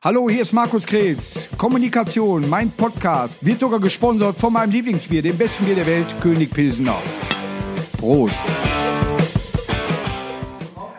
[0.00, 1.48] Hallo, hier ist Markus Krebs.
[1.56, 6.52] Kommunikation, mein Podcast, wird sogar gesponsert von meinem Lieblingsbier, dem besten Bier der Welt, König
[6.52, 6.98] Pilsener.
[7.98, 8.38] Prost.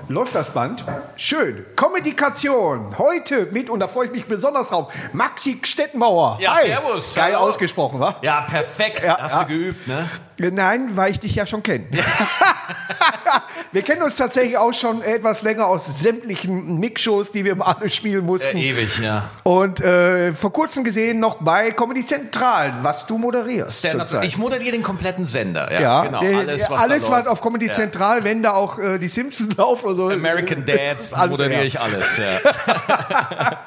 [0.09, 0.83] Läuft das Band?
[1.15, 1.65] Schön.
[1.77, 2.97] Kommunikation.
[2.97, 6.38] Heute mit, und da freue ich mich besonders drauf, Maxi Stettenmauer.
[6.42, 6.66] Ja, Hi.
[6.68, 7.16] servus.
[7.16, 7.47] Geil Hallo.
[7.47, 8.16] ausgesprochen, wa?
[8.22, 9.02] Ja, perfekt.
[9.02, 9.44] Ja, Hast ja.
[9.44, 10.10] du geübt, ne?
[10.52, 11.86] Nein, weil ich dich ja schon kenne.
[13.71, 17.89] wir kennen uns tatsächlich auch schon etwas länger aus sämtlichen Mixshows, die wir mal alle
[17.89, 18.57] spielen mussten.
[18.57, 19.29] Äh, ewig, ja.
[19.43, 23.97] Und äh, vor kurzem gesehen noch bei Comedy Central, was du moderierst.
[24.23, 25.71] Ich moderiere den kompletten Sender.
[25.71, 26.23] Ja, ja, genau.
[26.23, 27.73] äh, Alles, was, alles was auf Comedy Ja.
[27.73, 30.09] Central, wenn da auch äh, die Simpsons laufen oder so.
[30.09, 31.65] American Dad moderiere ja.
[31.65, 32.17] ich alles.
[32.17, 33.61] Ja.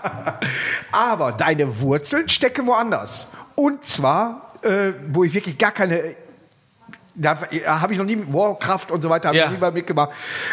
[0.93, 3.27] Aber deine Wurzeln stecken woanders.
[3.55, 6.17] Und zwar, äh, wo ich wirklich gar keine.
[7.15, 9.45] Da äh, habe ich noch nie Warcraft und so weiter hab Ja.
[9.47, 10.11] ich nie mal mitgemacht.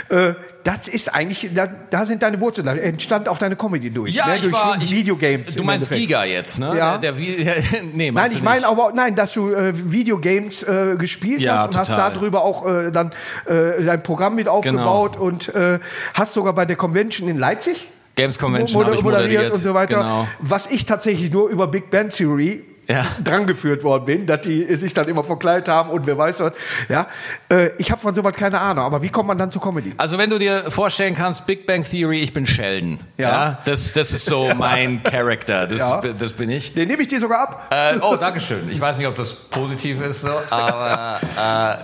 [0.09, 2.65] Äh, das ist eigentlich, da, da sind deine Wurzeln.
[2.67, 4.13] Da entstand auch deine Comedy durch.
[4.13, 4.35] Ja, ne?
[4.35, 4.75] ich durch war.
[4.81, 5.55] Ich, Videogames.
[5.55, 6.07] Du meinst Endeffekt.
[6.09, 6.75] Giga jetzt, ne?
[6.77, 6.97] Ja.
[6.97, 7.45] Der, der, Vi-
[7.93, 11.77] nee, Nein, ich meine aber, nein, dass du äh, Videogames äh, gespielt Ja, hast und
[11.77, 12.11] hast total.
[12.13, 13.11] darüber auch äh, dann
[13.45, 15.25] äh, dein Programm mit aufgebaut Genau.
[15.25, 15.79] und äh,
[16.13, 19.51] hast sogar bei der Convention in Leipzig Games Convention moder- habe ich moderiert.
[19.53, 19.99] und so weiter.
[19.99, 20.27] Genau.
[20.39, 23.05] Was ich tatsächlich nur über Big Bang Theory Ja.
[23.23, 26.53] drangeführt worden bin, dass die sich dann immer verkleidet haben und wer weiß was.
[26.89, 27.07] Ja,
[27.51, 28.83] äh, ich habe von sowas keine Ahnung.
[28.83, 29.93] Aber wie kommt man dann zu Comedy?
[29.97, 32.97] Also wenn du dir vorstellen kannst, Big Bang Theory, ich bin Sheldon.
[33.17, 33.59] Ja.
[33.65, 35.67] das, das ist so mein Charakter.
[35.67, 36.01] Das, Ja.
[36.01, 36.73] das bin ich.
[36.73, 37.67] Den nehme ich dir sogar ab.
[37.69, 38.67] Äh, oh, Dankeschön.
[38.71, 41.19] Ich weiß nicht, ob das positiv ist, so, aber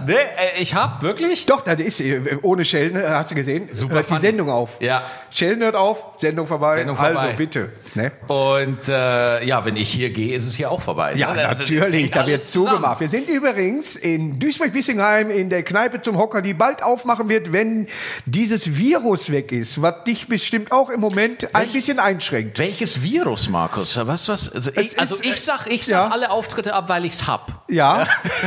[0.07, 0.17] äh, äh,
[0.59, 1.45] ich habe wirklich.
[1.45, 3.67] Doch, das ist äh, ohne Sheldon, äh, hast du gesehen?
[3.71, 4.17] Super hört die.
[4.17, 4.77] Sendung auf.
[4.81, 5.03] Ja.
[5.29, 6.77] Sheldon hört auf, Sendung vorbei.
[6.77, 7.15] Sendung vorbei.
[7.15, 7.69] Also bitte.
[7.93, 8.11] Ne?
[8.27, 10.94] Und ja, wenn ich hier gehe, ist es hier auch vorbei.
[11.15, 11.47] Ja, ne?
[11.47, 12.99] Also, natürlich, hängt da wird zugemacht.
[12.99, 17.87] Wir sind übrigens in Duisburg-Bissingheim in der Kneipe zum Hocker, die bald aufmachen wird, wenn
[18.25, 22.59] dieses Virus weg ist, was dich bestimmt auch im Moment ein bisschen einschränkt.
[22.59, 23.97] Welches Virus, Markus?
[23.97, 24.51] Was, was?
[24.51, 26.03] Also ich, also ist, ich sag, ich ja.
[26.03, 27.63] sag alle Auftritte ab, weil ich's hab.
[27.67, 28.05] Ja,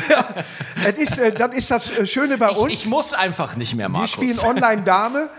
[0.09, 0.29] ja.
[0.97, 2.73] Ist, äh, dann ist das äh, Schöne bei uns.
[2.73, 4.11] Ich, ich muss einfach nicht mehr, wir Markus.
[4.11, 5.29] spielen Online-Dame.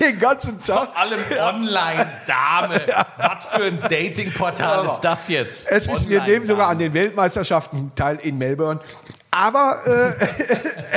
[0.00, 0.90] Den ganzen Tag.
[0.96, 2.80] allem Online-Dame.
[3.16, 5.66] Was für ein Datingportal ist das jetzt?
[5.70, 8.80] Es ist, wir nehmen sogar an den Weltmeisterschaften teil in Melbourne.
[9.32, 10.24] Aber äh,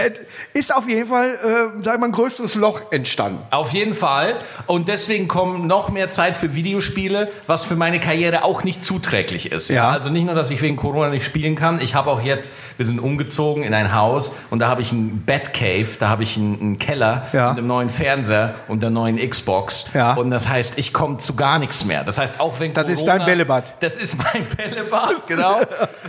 [0.07, 0.19] es
[0.53, 3.43] ist auf jeden Fall, äh, sagen wir mal, ein größeres Loch entstanden.
[3.51, 4.35] Auf jeden Fall.
[4.65, 9.51] Und deswegen kommt noch mehr Zeit für Videospiele, was für meine Karriere auch nicht zuträglich
[9.51, 9.69] ist.
[9.69, 9.91] Ja.
[9.91, 11.79] Also nicht nur, dass ich wegen Corona nicht spielen kann.
[11.79, 15.23] Ich habe auch jetzt, wir sind umgezogen in ein Haus und da habe ich ein
[15.25, 17.49] Batcave, da habe ich einen, einen Keller Ja.
[17.49, 19.85] mit einem neuen Fernseher und der neuen Xbox.
[19.93, 20.13] Ja.
[20.15, 22.03] Und das heißt, ich komme zu gar nichts mehr.
[22.03, 23.75] Das heißt, auch wenn Das Corona, ist dein Bällebad.
[23.81, 25.59] Das ist mein Bällebad, genau.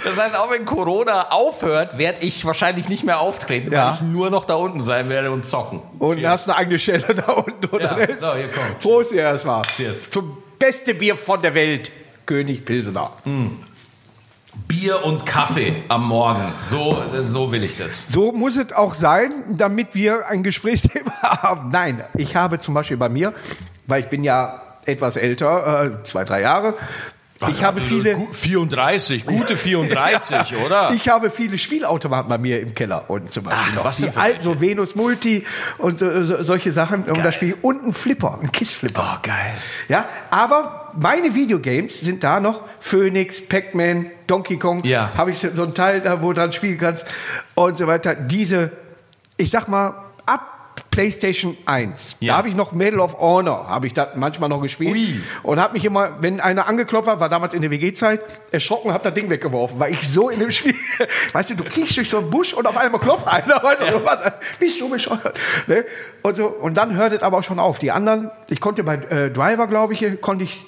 [0.03, 3.89] Das heißt, auch wenn Corona aufhört, werde ich wahrscheinlich nicht mehr auftreten, Ja.
[3.89, 5.81] weil ich nur noch da unten sein werde und zocken.
[5.99, 7.99] Und hast eine eigene Stelle da unten, oder?
[8.01, 8.81] Ja, so, hier kommt.
[8.81, 9.63] Prost hier erstmal.
[9.77, 10.11] Cheers.
[10.11, 11.91] Zum beste Bier von der Welt.
[12.27, 13.11] König Pilsener.
[14.69, 16.45] Bier und Kaffee am Morgen.
[16.71, 18.05] So, so will ich das.
[18.07, 21.71] So muss es auch sein, damit wir ein Gesprächsthema haben.
[21.71, 23.35] Nein, ich habe zum Beispiel bei mir,
[23.87, 26.75] weil ich bin ja etwas älter, äh, zwei, drei Jahre,
[27.49, 28.17] ich habe viele...
[28.33, 30.93] 34, gute 34, oder?
[30.93, 33.65] Ich habe viele Spielautomaten bei mir im Keller unten zum Beispiel.
[33.71, 33.85] Ach, noch.
[33.85, 35.45] was die alten, so Venus Multi
[35.79, 37.05] und so, so, solche Sachen.
[37.05, 39.17] Und das Spiel und ein Flipper, ein Kissflipper.
[39.17, 39.55] Oh, geil.
[39.89, 44.83] Ja, aber meine Videogames sind da noch Phoenix, Pac-Man, Donkey Kong.
[44.85, 45.13] Ja.
[45.17, 47.07] Habe ich so ein Teil da, wo du dran spielen kannst
[47.55, 48.15] und so weiter.
[48.15, 48.71] Diese,
[49.37, 50.04] ich sag mal,
[50.95, 52.33] PlayStation 1, Ja.
[52.35, 55.21] da habe ich noch Medal of Honor, habe ich da manchmal noch gespielt Ui.
[55.43, 58.21] und habe mich immer, wenn einer angeklopft hat, war damals in der WG-Zeit,
[58.53, 60.75] erschrocken, habe das Ding weggeworfen, weil ich so in dem Spiel,
[61.33, 63.93] weißt du, du kriegst durch so einen Busch und auf einmal klopft einer, weißt du,
[63.93, 64.23] so, was,
[64.61, 65.85] bist du bescheuert, ne?
[66.23, 67.79] Und so, und dann hört es aber auch schon auf.
[67.81, 70.65] Die anderen, ich konnte bei äh, Driver, glaube ich, konnte ich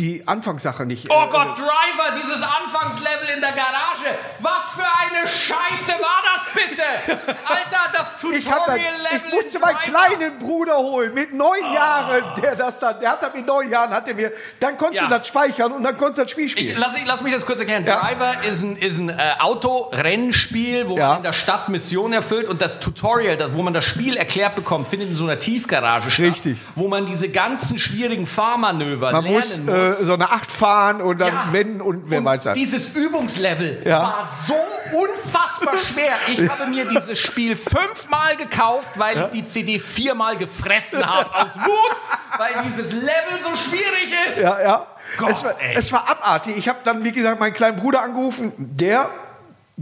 [0.00, 1.08] die Anfangssache nicht.
[1.10, 4.16] Oh äh, Gott, Driver, dieses Anfangslevel in der Garage.
[4.38, 6.82] Was für eine Scheiße war das bitte?
[7.46, 12.56] Alter, das Ich, Tutorial-Level ich musste in meinen kleinen Bruder holen mit neun Jahren, der
[12.56, 15.08] das dann, der hat das mit neun Jahren, hat er mir, dann konntest Ja.
[15.08, 16.78] du das speichern und dann konntest du das Spiel Ich, spielen.
[16.78, 17.84] lass, ich, lass mich das kurz erklären.
[17.84, 18.00] Ja.
[18.00, 21.08] Driver ist ein, ist ein äh, Autorennspiel, wo Ja.
[21.08, 24.54] man in der Stadt Missionen erfüllt und das Tutorial, das, wo man das Spiel erklärt
[24.54, 26.26] bekommt, findet in so einer Tiefgarage statt.
[26.26, 26.58] Richtig.
[26.74, 29.88] Wo man diese ganzen schwierigen Fahrmanöver Man lernen muss, muss.
[29.88, 31.48] äh, so eine Acht fahren und dann Ja.
[31.52, 32.54] wenden und wer und weiß das.
[32.54, 34.02] Dieses Übungslevel Ja.
[34.02, 34.54] war so
[34.92, 36.12] unfassbar schwer.
[36.28, 41.56] Ich habe mir dieses Spiel fünfmal gekauft, weil ich die CD viermal gefressen habe aus
[41.58, 42.00] Wut,
[42.38, 44.38] weil dieses Level so schwierig ist.
[44.40, 44.86] Ja, ja.
[45.18, 46.56] Gott, es, war, es war abartig.
[46.56, 48.52] Ich habe dann, wie gesagt, meinen kleinen Bruder angerufen.
[48.58, 49.10] Der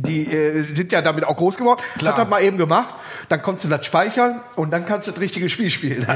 [0.00, 1.80] die äh, sind ja damit auch groß geworden.
[1.98, 2.12] Klar.
[2.12, 2.94] Hat das mal eben gemacht.
[3.28, 6.06] Dann konntest du das speichern und dann kannst du das richtige Spiel spielen.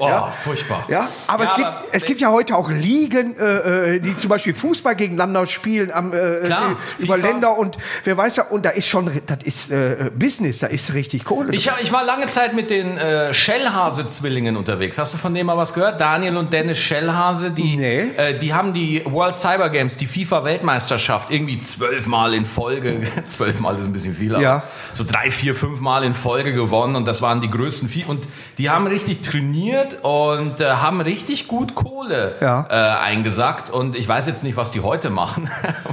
[0.00, 0.28] Ja.
[0.30, 0.84] Oh, furchtbar.
[0.88, 4.16] Ja, aber, Ja, es, gibt, aber- es gibt ja heute auch Ligen, äh, äh, die
[4.18, 7.26] zum Beispiel Fußball gegeneinander spielen am, äh, Klar, äh, über FIFA.
[7.28, 10.92] Länder und wer weiß ja, und da ist schon, das ist äh, Business, da ist
[10.94, 11.54] richtig Kohle.
[11.54, 14.98] Ich, ich war lange Zeit mit den äh, Schellhase-Zwillingen unterwegs.
[14.98, 16.00] Hast du von denen mal was gehört?
[16.00, 18.10] Daniel und Dennis Schellhase, die, Nee.
[18.16, 23.00] äh, die haben die World Cyber Games, die FIFA-Weltmeisterschaft, irgendwie zwölfmal in Folge,
[23.30, 24.62] zwölfmal ist ein bisschen viel, aber Ja.
[24.92, 28.10] so drei, vier, fünf Mal in Folge gewonnen und das waren die größten FIFA.
[28.10, 28.26] Und
[28.58, 32.66] die haben richtig trainiert und äh, haben richtig gut Kohle Ja.
[32.70, 33.70] äh, eingesackt.
[33.70, 35.50] Und ich weiß jetzt nicht, was die heute machen.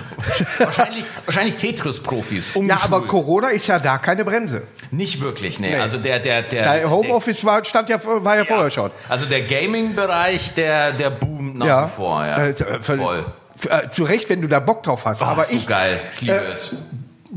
[0.58, 2.54] wahrscheinlich wahrscheinlich Tetris-Profis.
[2.56, 3.08] ja, aber.
[3.08, 4.64] Corona ist ja da keine Bremse.
[4.92, 5.72] Nicht wirklich, nee.
[5.72, 5.76] Nee.
[5.78, 8.92] Also der, der, der, der Homeoffice war, stand ja, war ja, vorher schon.
[9.10, 11.86] Also der Gaming-Bereich, der, der boomt nach Ja.
[11.86, 12.38] wie vor, ja.
[12.38, 13.26] Äh, äh, Voll.
[13.70, 15.22] Äh, Zu Recht, wenn du da Bock drauf hast.
[15.22, 16.00] Ach, aber so ich, geil.
[16.16, 16.76] Ich liebe äh, es.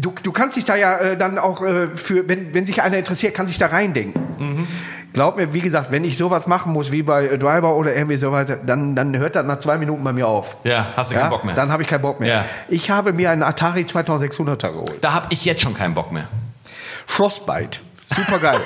[0.01, 2.97] Du, du kannst dich da ja äh, dann auch äh, für, wenn, wenn sich einer
[2.99, 4.23] interessiert, kann sich da reindenken.
[4.39, 4.69] Mhm.
[5.13, 8.17] Glaub mir, wie gesagt, wenn ich sowas machen muss wie bei äh, Driver oder irgendwie
[8.17, 10.57] so weiter, dann, dann hört das nach zwei Minuten bei mir auf.
[10.65, 11.23] Ja, hast du Ja?
[11.23, 11.55] keinen Bock mehr.
[11.55, 12.29] Dann habe ich keinen Bock mehr.
[12.29, 12.45] Ja.
[12.69, 14.99] Ich habe mir einen Atari 2600er geholt.
[15.01, 16.29] da habe ich jetzt schon keinen Bock mehr.
[17.07, 17.81] Frostbite.
[18.15, 18.61] Super geil.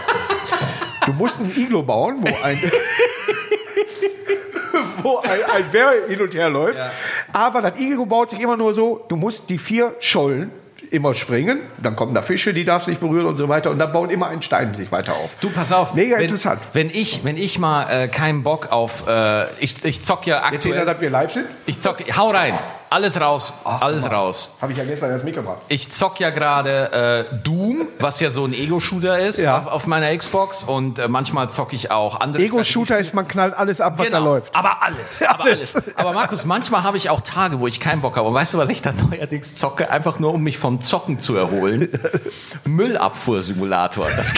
[1.07, 2.59] du musst ein Iglo bauen, wo ein,
[5.03, 6.79] wo ein, ein Bär hin und her läuft.
[6.79, 6.91] Ja.
[7.33, 10.51] Aber das Iglo baut sich immer nur so, du musst die vier Schollen
[10.95, 13.93] immer springen, dann kommen da Fische, die darfst nicht berühren und so weiter und dann
[13.93, 15.37] bauen immer ein Stein sich weiter auf.
[15.41, 15.95] Du, pass auf.
[15.95, 16.61] Mega wenn, interessant.
[16.73, 20.67] Wenn ich, wenn ich mal äh, keinen Bock auf, äh, ich, ich zock ja Jetzt
[20.67, 21.47] aktuell, dass wir live sind.
[21.67, 22.55] ich zock, hau rein,
[22.95, 24.19] alles raus, alles guck mal.
[24.19, 24.55] raus.
[24.63, 25.59] Habe ich ja gestern erst mitgebracht.
[25.69, 29.59] Ich zock ja gerade äh, Doom, was ja so ein Ego-Shooter ist, Ja.
[29.59, 33.55] auf, auf meiner Xbox und äh, manchmal zock ich auch andere Ego-Shooter ist, man knallt
[33.55, 34.53] alles ab, was da läuft.
[34.53, 34.65] Genau.
[34.65, 35.75] Aber alles, aber alles.
[35.97, 38.29] Aber Markus, manchmal habe ich auch Tage, wo ich keinen Bock habe.
[38.29, 39.91] Und weißt du, was ich dann neuerdings zocke?
[39.91, 41.89] Einfach nur, um mich vom Zocken zu erholen.
[42.65, 44.07] Müllabfuhrsimulator.
[44.17, 44.33] Das,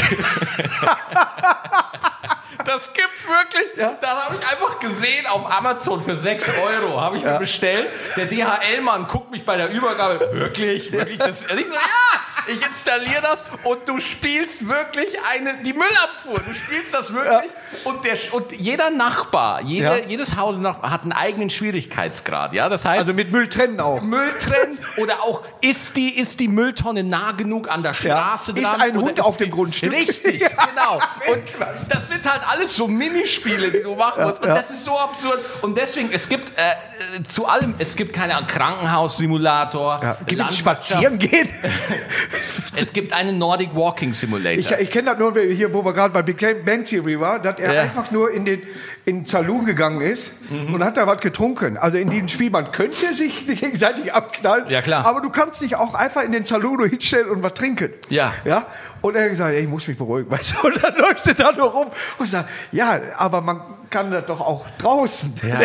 [2.66, 3.76] das gibt's wirklich.
[3.76, 3.96] Ja.
[4.00, 7.00] Da habe ich einfach gesehen auf Amazon für 6 Euro.
[7.00, 7.88] Habe ich mir bestellt.
[8.16, 10.20] Der DHL-Mann guckt mich bei der Übergabe.
[10.32, 10.92] Wirklich?
[10.92, 11.18] Wirklich?
[11.18, 16.38] Das, ich so, ja, ich installiere das und du spielst wirklich eine, die Müllabfuhr.
[16.40, 17.50] Du spielst das wirklich.
[17.84, 19.96] Und, der, und jeder Nachbar, jede, Ja.
[20.06, 22.52] jedes Haus hat einen eigenen Schwierigkeitsgrad.
[22.52, 24.00] Ja, das heißt, Also mit Müll trennen auch.
[24.02, 28.62] Müll trennen oder auch ist die, ist die Mülltonne nah genug an der Straße Ist
[28.64, 28.80] dran?
[28.80, 29.92] ein oder Hund auf die- dem Grundstück?
[29.92, 30.94] Richtig, Ja, genau.
[31.32, 31.42] Und
[31.90, 34.42] das sind halt alles so Minispiele, die du machen musst.
[34.42, 34.54] Und ja.
[34.56, 35.40] das ist so absurd.
[35.62, 36.74] Und deswegen, es gibt äh,
[37.28, 40.00] zu allem, es gibt keine Krankenhaussimulator.
[40.02, 40.16] Ja.
[40.26, 41.48] Gibt es spazieren gehen?
[42.76, 44.58] Es gibt einen Nordic Walking Simulator.
[44.58, 47.58] Ich, ich kenne das nur hier, wo wir gerade bei Big Bang Theory war, dass
[47.58, 47.80] er Ja.
[47.82, 48.62] einfach nur in den,
[49.04, 51.76] in den Saloon gegangen ist und hat da was getrunken.
[51.76, 54.66] Also in diesem Spiel, man könnte sich gegenseitig abknallen.
[54.68, 55.06] Ja, klar.
[55.06, 57.90] Aber du kannst dich auch einfach in den Saloon hinstellen und was trinken.
[58.08, 58.32] Ja.
[58.44, 58.66] Ja.
[59.06, 60.30] Und er hat gesagt, ich muss mich beruhigen.
[60.30, 60.66] Weißt du?
[60.66, 61.86] Und dann läuft er da nur rum
[62.18, 63.60] und sagt, ja, aber man
[63.90, 65.32] kann das doch auch draußen.
[65.48, 65.60] Ja.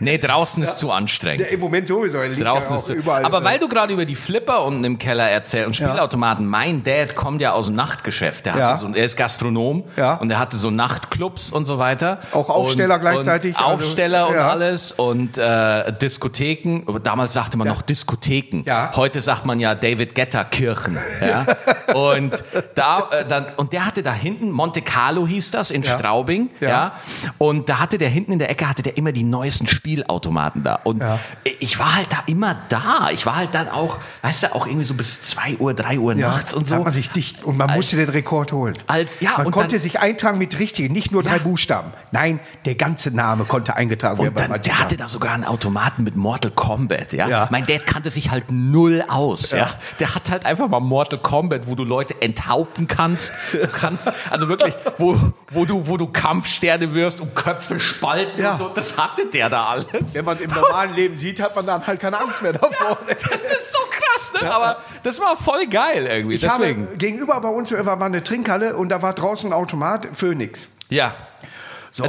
[0.00, 1.46] Nee, draußen ist zu anstrengend.
[1.52, 2.18] Im Moment sowieso.
[2.18, 2.92] Draußen ja ist so.
[2.94, 3.24] überall.
[3.24, 7.14] Aber weil du gerade über die Flipper unten im Keller erzählst und Spielautomaten, mein Dad
[7.14, 8.46] kommt ja aus dem Nachtgeschäft.
[8.46, 8.74] Der Ja.
[8.74, 10.14] so, er ist Gastronom Ja.
[10.14, 12.18] und er hatte so Nachtclubs und so weiter.
[12.32, 14.48] Auch Aufsteller und, gleichzeitig, Und also, Aufsteller und ja.
[14.50, 16.82] alles und äh, Diskotheken.
[17.04, 18.62] Damals sagte man noch Diskotheken.
[18.66, 18.90] Ja.
[18.96, 20.98] Heute sagt man ja David Getter Kirchen.
[21.20, 21.46] Ja?
[21.94, 22.42] und
[22.74, 25.98] da äh, dann und der hatte da hinten Monte Carlo hieß das in Ja.
[25.98, 26.50] Straubing.
[26.60, 26.68] Ja.
[26.68, 26.92] Ja.
[27.38, 30.76] Und da hatte der hinten in der Ecke hatte der immer die neuesten Spielautomaten da.
[30.84, 31.18] Und Ja.
[31.60, 33.10] ich war halt da immer da.
[33.12, 36.14] Ich war halt dann auch, weißt du, auch irgendwie so bis 2 Uhr, 3 Uhr
[36.14, 36.84] nachts und da hat so.
[36.84, 38.74] man sich dicht und man Als- musste den Rekord holen.
[38.86, 41.92] Als, ja, Man konnte dann, sich eintragen mit richtigen, nicht nur drei Buchstaben.
[42.10, 44.28] Nein, der ganze Name konnte eingetragen werden.
[44.30, 47.28] und dann, beim der hatte da sogar einen Automaten mit Mortal Kombat, ja?
[47.28, 47.48] Ja.
[47.50, 49.68] Mein Dad kannte sich halt null aus, ja.
[50.00, 53.32] Der hat halt einfach mal Mortal Kombat, wo du Leute enthaupten kannst.
[53.52, 55.18] Du kannst, also wirklich, wo,
[55.50, 58.52] wo du, wo du Kampfsterne wirfst und Köpfe spalten Ja.
[58.52, 58.68] und so.
[58.68, 59.86] Das hatte der da alles.
[60.12, 62.98] Wenn man im normalen Leben sieht, hat man dann halt keine Angst mehr davor.
[63.06, 64.52] Das ist so krass, ne?
[64.52, 66.36] Aber das war voll geil irgendwie.
[66.36, 66.86] Ich Deswegen.
[66.86, 70.68] habe gegenüber bei uns war war eine Trinkhalle und da war draußen ein Automat, Phoenix.
[70.88, 71.14] Ja.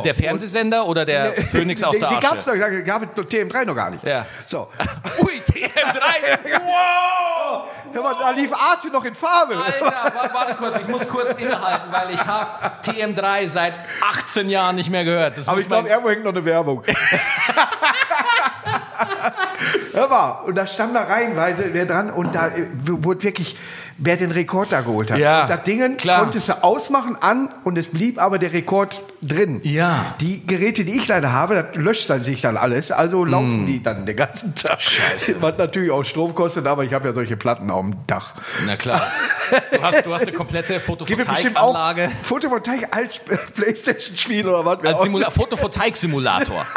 [0.06, 2.28] der Fernsehsender oder der Phoenix aus der die Asche?
[2.28, 4.04] gab's noch, da gab es TM3 noch gar nicht.
[4.06, 4.25] Ja.
[4.46, 4.70] So.
[5.20, 5.70] Ui, TM3.
[6.62, 7.63] wow!
[7.94, 9.56] Hör mal, da lief Arte noch in Farbe.
[9.56, 14.90] Alter, warte, kurz, ich muss kurz innehalten, weil ich habe TM3 seit 18 Jahren nicht
[14.90, 15.38] mehr gehört.
[15.38, 16.84] Das Aber ich glaube, irgendwo hängt noch eine Werbung.
[19.94, 23.56] Hör mal, und da stand da reihenweise wer dran und da äh, wurde wirklich
[23.98, 25.20] wer den Rekord da geholt hat.
[25.20, 26.22] Ja, und das Ding klar.
[26.22, 29.60] konntest du ausmachen, an und es blieb aber der Rekord drin.
[29.64, 30.16] Ja.
[30.20, 33.82] Die Geräte, die ich leider habe, das löscht dann sich dann alles, also laufen die
[33.82, 34.80] dann den ganzen Tag.
[34.80, 34.80] Hm.
[34.80, 35.36] Scheiße.
[35.42, 38.34] Was natürlich auch Strom kostet, aber ich habe ja solche Platten auf dem Dach.
[38.66, 39.12] Na klar.
[39.72, 42.10] Du hast, du hast eine komplette Photovoltaikanlage.
[42.24, 44.84] Photovoltaik als Playstation-Spiel oder was?
[44.84, 46.66] Als Simula Photovoltaik-Simulator.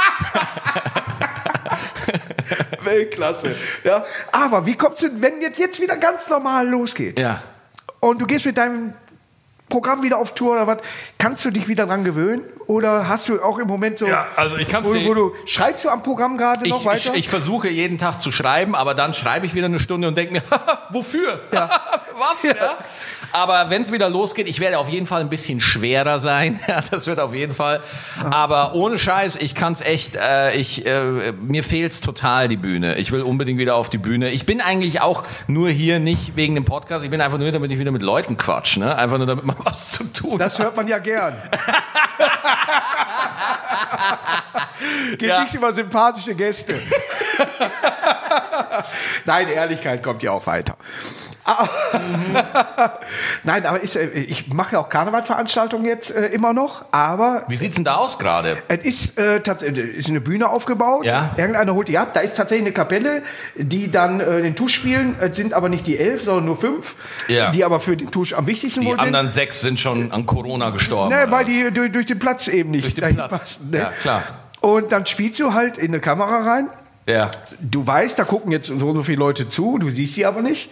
[2.82, 3.54] Weltklasse.
[3.84, 7.42] Ja, aber wie kommst du, wenn jetzt, jetzt wieder ganz normal losgeht Ja.
[8.00, 8.94] und du gehst mit deinem
[9.68, 10.78] Programm wieder auf Tour oder was,
[11.18, 12.44] kannst du dich wieder dran gewöhnen?
[12.66, 15.84] Oder hast du auch im Moment so, Ja, also ich kann's wo, wo du, schreibst
[15.84, 17.10] du am Programm gerade noch Ich, weiter?
[17.14, 20.16] ich, ich versuche jeden Tag zu schreiben, aber dann schreibe ich wieder eine Stunde und
[20.16, 20.42] denke mir,
[20.90, 21.40] wofür?
[21.52, 21.70] Ja.
[22.18, 22.42] Was?
[22.42, 22.54] Ja.
[23.32, 26.58] Aber wenn es wieder losgeht, ich werde auf jeden Fall ein bisschen schwerer sein.
[26.68, 27.80] Ja, das wird auf jeden Fall.
[28.30, 32.96] Aber ohne Scheiß, ich kann es echt, äh, ich, äh, mir fehlt's total die Bühne.
[32.96, 34.30] Ich will unbedingt wieder auf die Bühne.
[34.30, 37.04] Ich bin eigentlich auch nur hier nicht wegen dem Podcast.
[37.04, 38.78] Ich bin einfach nur, damit ich wieder mit Leuten quatsch.
[38.78, 38.96] Ne?
[38.96, 41.34] Einfach nur, damit man was zu tun das hört man ja gern.
[45.18, 45.38] Geht Ja.
[45.40, 46.80] nichts über sympathische Gäste.
[49.24, 50.76] Nein, Ehrlichkeit kommt ja auch weiter.
[53.44, 57.56] Nein, aber ist, äh, ich mache ja auch Karnevalsveranstaltungen jetzt äh, immer noch, aber Wie
[57.56, 58.56] sieht's denn da aus gerade?
[58.68, 61.04] es ist, äh, tatsächlich ist eine Bühne aufgebaut.
[61.04, 61.30] Ja.
[61.36, 62.12] Irgendeiner holt die ab.
[62.14, 63.22] Da ist tatsächlich eine Kapelle,
[63.54, 65.16] die dann äh, den Tusch spielen.
[65.20, 66.96] Es sind aber nicht die elf, sondern nur fünf,
[67.28, 67.50] Ja.
[67.50, 69.00] die aber für den Tusch am wichtigsten Die sind.
[69.00, 71.14] anderen sechs sind schon an Corona gestorben.
[71.14, 73.30] Ne, weil die durch, durch den Platz eben nicht Durch den Platz.
[73.30, 73.70] passen.
[73.70, 73.78] Ne?
[73.78, 74.22] Ja, klar.
[74.60, 76.68] Und dann spielst du halt in eine Kamera rein.
[77.06, 77.30] Ja.
[77.60, 80.42] Du weißt, da gucken jetzt so und so viele Leute zu, du siehst sie aber
[80.42, 80.70] nicht.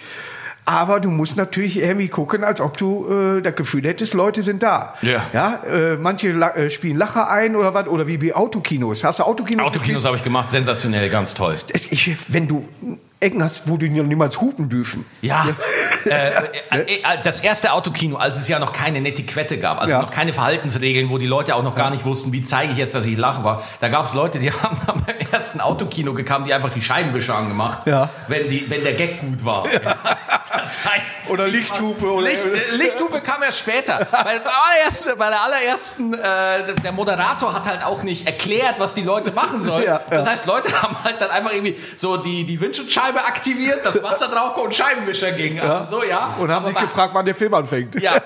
[0.66, 4.62] Aber du musst natürlich irgendwie gucken, als ob du äh, das Gefühl hättest, Leute sind
[4.62, 4.94] da.
[5.02, 5.26] Ja.
[5.34, 9.04] ja äh, manche la äh, spielen Lacher ein oder was, oder wie bei Autokinos.
[9.04, 9.66] Hast du Autokinos?
[9.66, 11.58] Autokinos habe ich gemacht, sensationell, ganz toll.
[11.90, 12.66] Ich, wenn du
[13.24, 15.04] Ecken hast, wo du niemals hupen dürfen.
[15.22, 15.46] Ja,
[16.04, 16.08] äh,
[16.70, 20.02] äh, äh, das erste Autokino, als es ja noch keine Netiquette gab, also Ja.
[20.02, 22.94] noch keine Verhaltensregeln, wo die Leute auch noch gar nicht wussten, wie zeige ich jetzt,
[22.94, 23.62] dass ich lache war.
[23.80, 27.86] Da gab es Leute, die haben beim ersten Autokino gekamen, die einfach die Scheibenwischer angemacht,
[27.86, 28.10] Ja.
[28.28, 29.64] wenn, die, wenn der Gag gut war.
[29.72, 29.96] Ja.
[30.64, 33.98] Das heißt, Oder Lichthupe oder- Licht, äh, Lichthupe kam erst später.
[34.10, 38.94] Bei, der allerersten, bei der allerersten, äh, der Moderator hat halt auch nicht erklärt, was
[38.94, 39.84] die Leute machen sollen.
[39.84, 40.00] Ja, ja.
[40.10, 44.28] Das heißt, Leute haben halt dann einfach irgendwie so die, die Windschutzscheibe aktiviert, das Wasser
[44.28, 45.86] drauf und Scheibenwischer ging an.
[45.88, 46.34] So, ja.
[46.38, 48.00] Und haben sich gefragt, wann der Film anfängt.
[48.00, 48.14] Ja.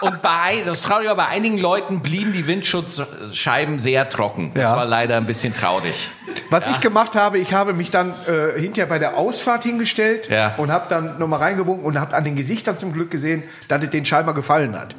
[0.00, 4.50] Und bei, das traurig, aber bei einigen Leuten blieben die Windschutzscheiben sehr trocken.
[4.54, 4.76] Das Ja.
[4.76, 6.10] war leider ein bisschen traurig.
[6.50, 10.54] Was ich gemacht habe, ich habe mich dann äh, hinterher bei der Ausfahrt hingestellt Ja.
[10.56, 11.38] und habe dann nochmal
[11.72, 14.94] reingewunken und habe an den Gesichtern zum Glück gesehen, dass es den scheinbar gefallen hat.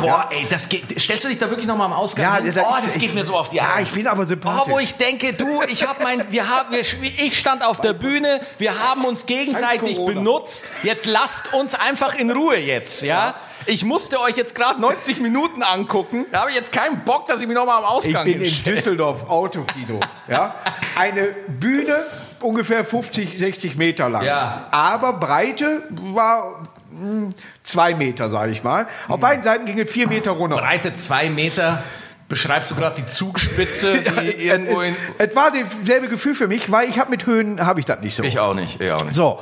[0.00, 2.52] Boah, ey, das geht, stellst du dich da wirklich nochmal am Ausgang Ja, hin?
[2.54, 3.82] da oh, das ich- geht mir so auf die Ja, Eier.
[3.82, 4.62] ich bin aber sympathisch.
[4.66, 7.92] Oh, wo ich denke, du, ich habe mein, wir haben, wir, ich stand auf der
[7.92, 10.70] Bühne, wir haben uns gegenseitig benutzt.
[10.82, 13.34] Jetzt lasst uns einfach in Ruhe jetzt, ja?
[13.66, 16.24] Ich musste euch jetzt gerade 90 Minuten angucken.
[16.32, 18.40] Da habe ich jetzt keinen Bock, dass ich mich nochmal am Ich Ausgang bin in
[18.42, 18.76] hinstelle.
[18.76, 20.00] Düsseldorf Autokino.
[20.26, 20.54] Ja?
[20.98, 21.94] Eine Bühne
[22.40, 24.24] ungefähr 50, 60 Meter lang.
[24.24, 24.66] Ja.
[24.70, 27.30] Aber Breite war mh,
[27.62, 28.86] zwei Meter, sage ich mal.
[29.06, 30.56] Auf beiden Seiten ging es vier Meter runter.
[30.56, 31.82] Breite zwei Meter.
[32.28, 34.94] Beschreibst du gerade die Zugspitze, die irgendwo in.
[35.16, 38.14] Es war dasselbe Gefühl für mich, weil ich habe mit Höhen habe ich das nicht
[38.14, 38.22] so.
[38.22, 39.14] Ich auch nicht, ich auch nicht.
[39.14, 39.40] So,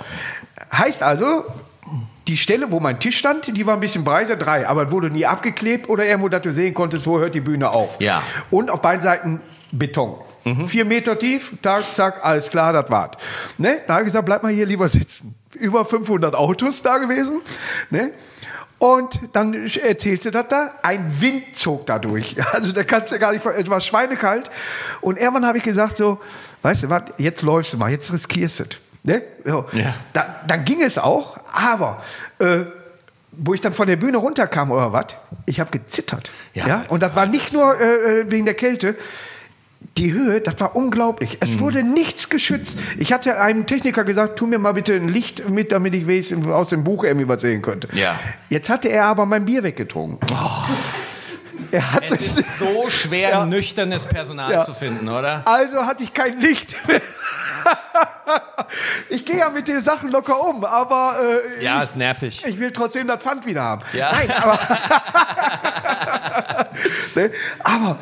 [0.72, 1.44] heißt also,
[2.28, 5.26] die Stelle, wo mein Tisch stand, die war ein bisschen breiter, drei, aber wurde nie
[5.26, 8.00] abgeklebt oder irgendwo, dass du sehen konntest, wo hört die Bühne auf.
[8.00, 8.22] Ja.
[8.50, 9.40] Und auf beiden Seiten
[9.72, 10.16] Beton.
[10.66, 13.16] Vier Meter tief, zack, zack, alles klar, das war's.
[13.58, 13.80] Ne?
[13.86, 15.34] Da habe ich gesagt, bleib mal hier lieber sitzen.
[15.54, 17.40] Über 500 Autos da gewesen.
[17.90, 18.12] Ne?
[18.78, 22.36] Und dann erzählst du das da, ein Wind zog da durch.
[22.52, 24.50] Also da kannst du gar nicht, es war schweinekalt.
[25.00, 26.20] Und irgendwann habe ich gesagt so,
[26.62, 28.68] weißt du was, jetzt läufst du mal, jetzt riskierst du es.
[29.02, 29.22] Ne?
[29.44, 29.64] So.
[29.72, 29.94] Ja.
[30.12, 32.02] Da, dann ging es auch, aber
[32.38, 32.64] äh,
[33.32, 35.06] wo ich dann von der Bühne runterkam oder was,
[35.44, 36.30] ich habe gezittert.
[36.54, 38.96] Ja, Ja, und das war nicht nur äh, äh, wegen der Kälte.
[39.98, 41.38] Die Höhe, das war unglaublich.
[41.40, 42.78] Es wurde nichts geschützt.
[42.98, 46.34] Ich hatte einem Techniker gesagt, tu mir mal bitte ein Licht mit, damit ich weiß,
[46.50, 47.88] aus dem Buch irgendwie was sehen könnte.
[47.92, 48.18] Ja.
[48.50, 50.18] Jetzt hatte er aber mein Bier weggetrunken.
[51.70, 53.46] Er hat Es es, ist so schwer, Ja.
[53.46, 54.62] nüchternes Personal Ja.
[54.62, 55.42] zu finden, oder?
[55.46, 57.00] also hatte ich kein Licht mehr.
[59.08, 61.18] ich gehe ja mit den Sachen locker um, aber
[61.58, 62.44] äh, Ja, ist nervig.
[62.46, 63.84] ich will trotzdem das Pfand wieder haben.
[63.94, 64.12] Ja.
[64.12, 64.58] Nein, aber,
[67.14, 67.30] ne?
[67.64, 67.98] aber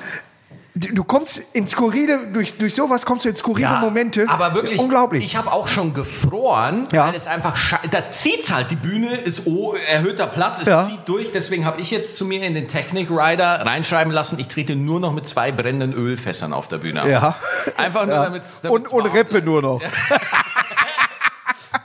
[0.75, 4.26] du kommst in skurrile, durch, durch sowas kommst du in skurrile Momente.
[4.28, 5.25] Aber wirklich, Unglaublich.
[5.25, 7.07] Ich habe auch schon gefroren, Ja.
[7.09, 7.57] weil es einfach,
[7.90, 8.71] da zieht's halt.
[8.73, 10.83] Die Bühne ist oh, erhöhter Platz, es Ja.
[10.83, 11.31] zieht durch.
[11.31, 14.99] Deswegen habe ich jetzt zu mir in den Technik Rider reinschreiben lassen, ich trete nur
[14.99, 17.37] noch mit zwei brennenden Ölfässern auf der Bühne ja.
[17.76, 18.25] Einfach nur ja.
[18.25, 19.81] damit und, und Reppe nur noch.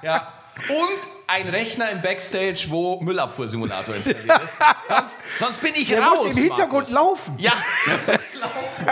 [0.01, 0.27] Ja.
[0.69, 4.57] Und ein Rechner im Backstage, wo Müllabfuhrsimulator installiert ist.
[4.87, 6.19] Sonst, sonst bin ich Der raus.
[6.25, 6.93] muss im Hintergrund Markus.
[6.93, 7.35] laufen.
[7.37, 7.53] Ja,
[8.07, 8.85] der muss laufen.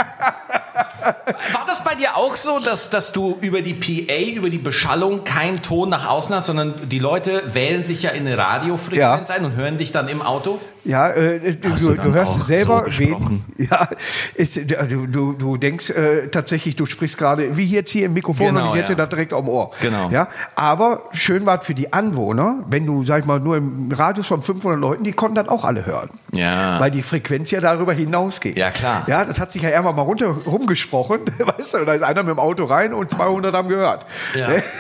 [1.54, 5.24] War das bei dir auch so, dass, dass du über die PA, über die Beschallung
[5.24, 9.36] keinen Ton nach außen hast, sondern die Leute wählen sich ja in eine Radiofrequenz Ja.
[9.36, 10.60] ein und hören dich dann im Auto?
[10.84, 13.46] Ja, äh, du, Hast du, du du hörst selber so gesprochen?
[13.58, 13.90] Ja,
[14.36, 18.48] ist, du, du, du denkst äh, tatsächlich, du sprichst gerade wie jetzt hier im Mikrofon
[18.48, 18.98] Genau, und ich hätte ja.
[18.98, 19.72] das direkt am Ohr.
[19.82, 20.10] Genau.
[20.12, 22.27] Ja, aber schön war für die Anwohner,
[22.68, 25.66] wenn du, sag ich mal, nur im Radius von 500 Leuten, die konnten das auch
[25.66, 26.10] alle hören.
[26.34, 26.80] Ja.
[26.80, 28.58] Weil die Frequenz ja darüber hinausgeht.
[28.58, 29.04] Ja, klar.
[29.08, 31.22] Ja, das hat sich ja irgendwann mal runter rumgesprochen,
[31.58, 34.06] weißt du, da ist einer mit dem Auto rein und 200 haben gehört.
[34.36, 34.48] Ja.
[34.50, 34.64] Ne?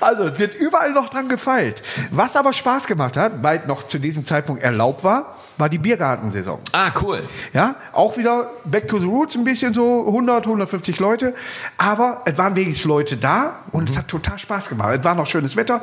[0.00, 1.82] Also, es wird überall noch dran gefeilt.
[2.10, 6.60] Was aber Spaß gemacht hat, weil noch zu diesem Zeitpunkt erlaubt war, war die Biergartensaison.
[6.72, 7.22] Ah, cool.
[7.52, 11.34] Ja, auch wieder back to the roots, ein bisschen so 100, 150 Leute.
[11.76, 14.98] Aber es waren wenigstens Leute da und es hat total Spaß gemacht.
[14.98, 15.82] Es war noch schönes Wetter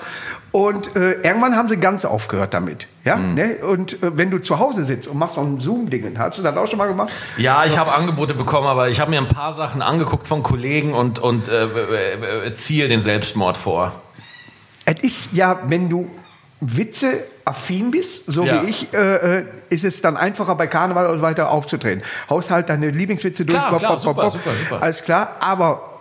[0.51, 2.87] und äh, irgendwann haben sie ganz aufgehört damit.
[3.03, 3.57] Ja, ne?
[3.57, 6.57] und äh, wenn du zu Hause sitzt und machst so ein Zoom-Ding, hast du das
[6.57, 7.11] auch schon mal gemacht?
[7.37, 10.93] Ja, ich habe Angebote bekommen, aber ich habe mir ein paar Sachen angeguckt von Kollegen
[10.93, 13.93] und, und äh, äh, äh, ziehe den Selbstmord vor.
[14.85, 16.09] Es ist ja, wenn du
[16.67, 18.63] Witze affin bist, so Ja.
[18.63, 22.03] wie ich, äh, äh, ist es dann einfacher bei Karneval und weiter aufzutreten.
[22.29, 23.57] Haust halt deine Lieblingswitze durch.
[23.59, 24.81] Klar, klar, super, super, super.
[24.81, 25.99] Alles klar, aber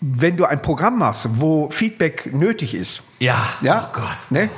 [0.00, 3.36] wenn du ein Programm machst, wo Feedback nötig ist, Ja.
[3.60, 4.30] ja, Oh Gott.
[4.30, 4.48] ne?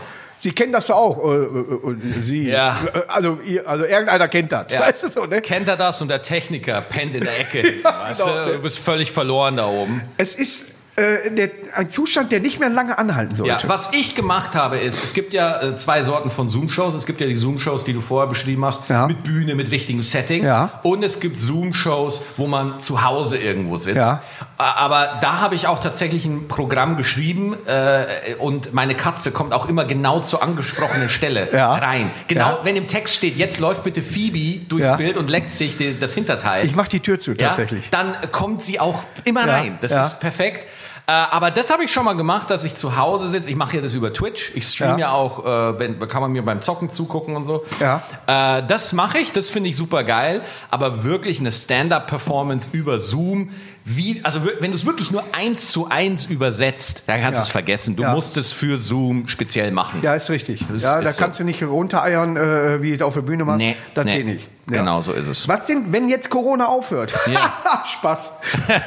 [0.41, 2.77] Sie kennen das auch, äh, äh, Sie, Ja.
[3.09, 4.81] also, ihr, also irgendeiner kennt das, Ja.
[4.81, 5.41] weißt du so, ne?
[5.41, 7.63] Kennt er das und der Techniker pennt in der Ecke.
[7.83, 8.53] weißt genau, du?
[8.55, 10.03] du bist völlig verloren da oben.
[10.19, 13.69] Es ist äh, der, ein Zustand, der nicht mehr lange anhalten Ja, sollte.
[13.69, 16.95] was ich gemacht habe, ist, es gibt ja äh, zwei Sorten von Zoom-Shows.
[16.95, 19.07] Es gibt ja die Zoom-Shows, die du vorher beschrieben hast, Ja.
[19.09, 20.45] mit Bühne, mit richtigem Setting.
[20.45, 20.79] Ja.
[20.85, 23.97] Und es gibt Zoom-Shows, wo man zu Hause irgendwo sitzt.
[23.97, 24.23] Ja.
[24.57, 29.69] Aber da habe ich auch tatsächlich ein Programm geschrieben äh, und meine Katze kommt auch
[29.69, 31.75] immer genau zur angesprochenen Stelle Ja.
[31.75, 32.13] rein.
[32.29, 32.59] Genau, Ja.
[32.63, 34.97] wenn im Text steht, jetzt läuft bitte Phoebe durchs Ja.
[34.97, 36.65] Bild und leckt sich die, das Hinterteil.
[36.65, 37.91] Ich mach die Tür zu, Ja, tatsächlich.
[37.91, 39.79] dann kommt sie auch immer Ja, rein.
[39.81, 40.01] Das ja.
[40.01, 40.69] ist perfekt.
[41.07, 43.51] Äh, aber das habe ich schon mal gemacht, dass ich zu Hause sitze.
[43.51, 44.53] Ich mache ja das über Twitch.
[44.55, 45.13] Ich stream ja, Ja.
[45.13, 47.63] auch, äh, wenn, kann man mir beim Zocken zugucken und so.
[47.79, 48.01] Ja.
[48.27, 50.41] Äh, das mache ich, das finde ich super geil.
[50.71, 53.51] Aber wirklich eine Stand-up-Performance über Zoom,
[53.85, 57.47] wie, also wenn du es wirklich nur eins zu eins übersetzt, dann kannst du Ja.
[57.47, 57.97] es vergessen.
[57.97, 58.13] Du Ja.
[58.15, 60.01] musst es für Zoom speziell machen.
[60.03, 60.65] Ja, ist richtig.
[60.73, 61.23] Das ja, da ist so.
[61.23, 63.59] kannst du nicht runtereiern, äh, wie du auf der Bühne machst.
[63.59, 64.17] Nee, das nee.
[64.17, 64.49] geht nicht.
[64.71, 64.79] Ja.
[64.79, 65.47] Genau so ist es.
[65.49, 67.15] Was denn, wenn jetzt Corona aufhört?
[67.27, 67.53] Ja.
[67.93, 68.33] Spaß.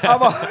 [0.02, 0.36] Aber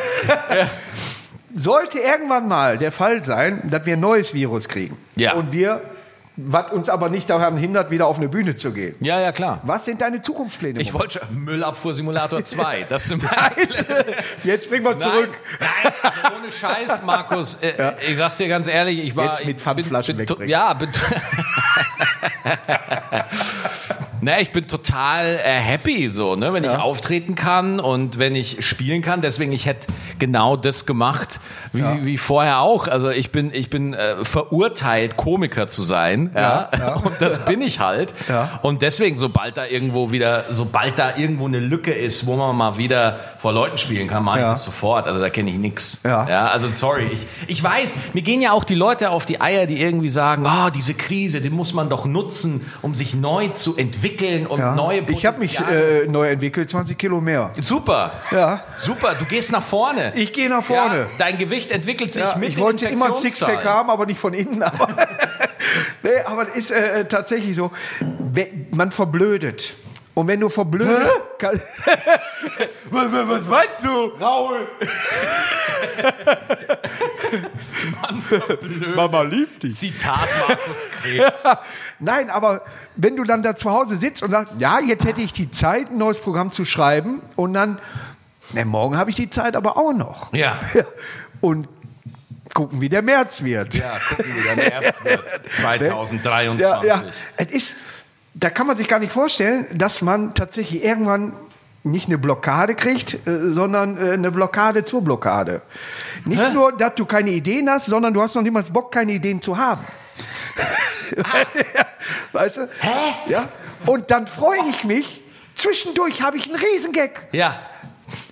[1.57, 5.33] sollte irgendwann mal der Fall sein, dass wir ein neues Virus kriegen Ja.
[5.35, 5.81] und wir,
[6.37, 8.95] was uns aber nicht daran hindert, wieder auf eine Bühne zu gehen.
[9.01, 9.61] Ja, ja, klar.
[9.64, 10.79] Was sind deine Zukunftspläne?
[10.81, 12.85] Ich wollte Müllabfuhrsimulator 2.
[12.90, 13.23] Das sind
[14.45, 15.31] Jetzt bringen wir zurück.
[15.59, 15.69] Nein,
[16.03, 17.55] nein also ohne Scheiß, Markus.
[17.62, 17.73] Äh,
[18.07, 19.25] Ich sag's dir ganz ehrlich, ich war.
[19.27, 20.51] Jetzt mit Pfandflaschen bin, bin, wegbringen.
[20.51, 20.77] Ja,
[24.27, 28.67] ne, ich bin total äh, happy, so, ne, wenn ich auftreten kann und wenn ich
[28.67, 29.21] spielen kann.
[29.23, 29.87] Deswegen, ich hätte
[30.19, 31.39] genau das gemacht,
[31.73, 32.89] wie, wie vorher auch.
[32.89, 36.33] Also ich bin, ich bin äh, verurteilt, Komiker zu sein.
[36.35, 38.15] Ja, Und das bin ich halt.
[38.29, 38.59] Ja.
[38.62, 42.79] Und deswegen, sobald da irgendwo wieder, sobald da irgendwo eine Lücke ist, wo man mal
[42.79, 44.51] wieder vor Leuten spielen kann, mache ich Ja.
[44.51, 45.07] das sofort.
[45.07, 46.01] Also da kenne ich nichts.
[46.05, 46.29] Ja.
[46.29, 46.47] ja.
[46.49, 47.11] Also sorry.
[47.12, 50.45] Ich, ich weiß, mir gehen ja auch die Leute auf die Eier, die irgendwie sagen,
[50.47, 54.15] oh, diese Krise, die muss man doch nutzen, um sich neu zu entwickeln
[54.46, 54.74] und Ja.
[54.74, 57.52] neue Ich habe mich Potenziale- äh, neu entwickelt, 20 Kilo mehr.
[57.61, 58.12] Super.
[58.31, 58.64] Ja.
[58.76, 60.12] Super, du gehst nach vorne.
[60.14, 60.98] Ich gehe nach vorne.
[61.00, 64.18] Ja, dein Gewicht entwickelt sich Ja, mit ich wollte immer ein Sixpack haben, aber nicht
[64.20, 64.62] von innen.
[64.62, 64.88] Aber,
[66.02, 67.70] nee, aber es ist äh, tatsächlich so,
[68.74, 69.74] man verblödet.
[70.16, 71.20] Und wenn du verblödest...
[71.38, 71.61] Kann,
[72.90, 74.07] Was, was, was weißt du?
[74.18, 74.66] Raul!
[78.96, 79.76] Mama liebt dich.
[79.76, 81.37] Zitat Markus Krebs.
[81.98, 82.62] Nein, aber
[82.96, 85.90] wenn du dann da zu Hause sitzt und sagst, ja, jetzt hätte ich die Zeit,
[85.90, 87.79] ein neues Programm zu schreiben und dann,
[88.52, 90.33] ne, morgen habe ich die Zeit aber auch noch.
[90.33, 90.59] Ja.
[91.42, 91.68] Und
[92.55, 93.74] gucken, wie der März wird.
[93.74, 95.22] Ja, gucken, wie der März wird.
[95.57, 96.61] 2023.
[96.66, 97.05] Ja, ja.
[97.37, 97.76] Es ist,
[98.38, 101.33] da kann man sich gar nicht vorstellen, dass man tatsächlich irgendwann
[101.83, 105.62] nicht eine Blockade kriegt, äh, sondern äh, eine Blockade zur Blockade.
[106.25, 109.40] Nicht nur, dass du keine Ideen hast, sondern du hast noch niemals Bock, keine Ideen
[109.40, 109.85] zu haben.
[112.33, 112.68] weißt du?
[112.81, 113.14] Hä?
[113.29, 113.49] Ja.
[113.87, 115.22] Und dann freue ich mich.
[115.55, 117.29] Zwischendurch habe ich einen Riesengag.
[117.33, 117.59] Ja.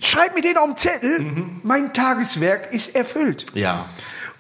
[0.02, 1.32] Schreib mir den auf den Zettel.
[1.62, 3.46] Mein Tageswerk ist erfüllt.
[3.54, 3.84] Ja.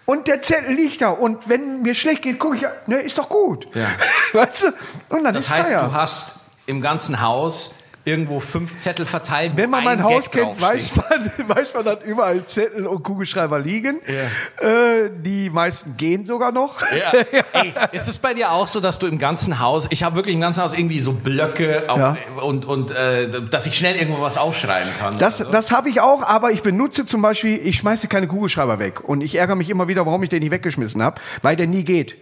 [0.06, 1.10] Und der Zettel liegt da.
[1.10, 3.66] Und wenn mir schlecht geht, gucke ich, ne, ist doch gut.
[3.74, 3.88] Ja.
[4.32, 4.66] Weißt du?
[5.14, 5.92] Und dann Das ist heißt, Feierabend.
[5.94, 6.36] du hast
[6.66, 9.52] im ganzen Haus irgendwo fünf Zettel verteilt.
[9.52, 12.86] wo Wenn man ein mein Haus Gag kennt, weiß man, weiß man, dass überall Zettel
[12.86, 14.00] und Kugelschreiber liegen.
[14.06, 14.68] Ja.
[14.68, 16.80] Äh, die meisten gehen sogar noch.
[16.82, 17.40] Ja.
[17.62, 20.34] Ey, ist es bei dir auch so, dass du im ganzen Haus, ich habe wirklich
[20.34, 22.16] im ganzen Haus irgendwie so Blöcke auch, Ja.
[22.42, 25.18] und, und äh, dass ich schnell irgendwo was aufschreiben kann?
[25.18, 25.44] Das, so?
[25.44, 29.02] das habe ich auch, aber ich benutze zum Beispiel, ich schmeiße keine Kugelschreiber weg.
[29.02, 31.84] Und ich ärgere mich immer wieder, warum ich den nicht weggeschmissen habe, weil der nie
[31.84, 32.16] geht.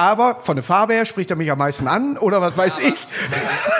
[0.00, 3.06] Aber von der Farbe her spricht er mich am meisten an oder was weiß ich.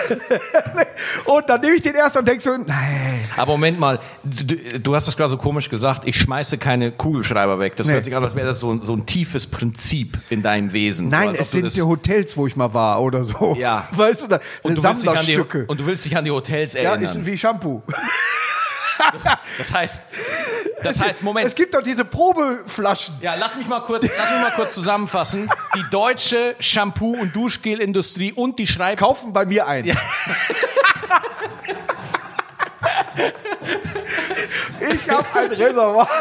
[1.25, 3.27] und dann nehme ich den erst und denke so, nein.
[3.37, 7.57] Aber Moment mal, du, du hast es gerade so komisch gesagt, ich schmeiße keine Kugelschreiber
[7.57, 7.75] weg.
[7.75, 7.93] Das Nee.
[7.93, 11.09] hört sich an, als wäre das so, ein- so ein tiefes Prinzip in deinem Wesen.
[11.09, 13.55] so, Nein, als es sind das- die Hotels, wo ich mal war oder so.
[13.59, 13.87] Ja.
[13.95, 15.65] Weißt du, da, und du, willst dich an die, Sammlerstücke.
[15.67, 17.03] und du willst dich an die Hotels Ja, erinnern.
[17.17, 17.81] ist wie Shampoo.
[19.57, 20.01] das heißt,
[20.83, 21.47] das heißt, Moment.
[21.47, 23.15] Es gibt doch diese Probeflaschen.
[23.21, 25.49] Ja, lass mich mal kurz, lass mich mal kurz zusammenfassen.
[25.75, 29.91] Die deutsche Shampoo- und Duschgelindustrie und die Schreib Kaufen bei mir ein.
[34.81, 36.07] Ich habe ein Reservoir.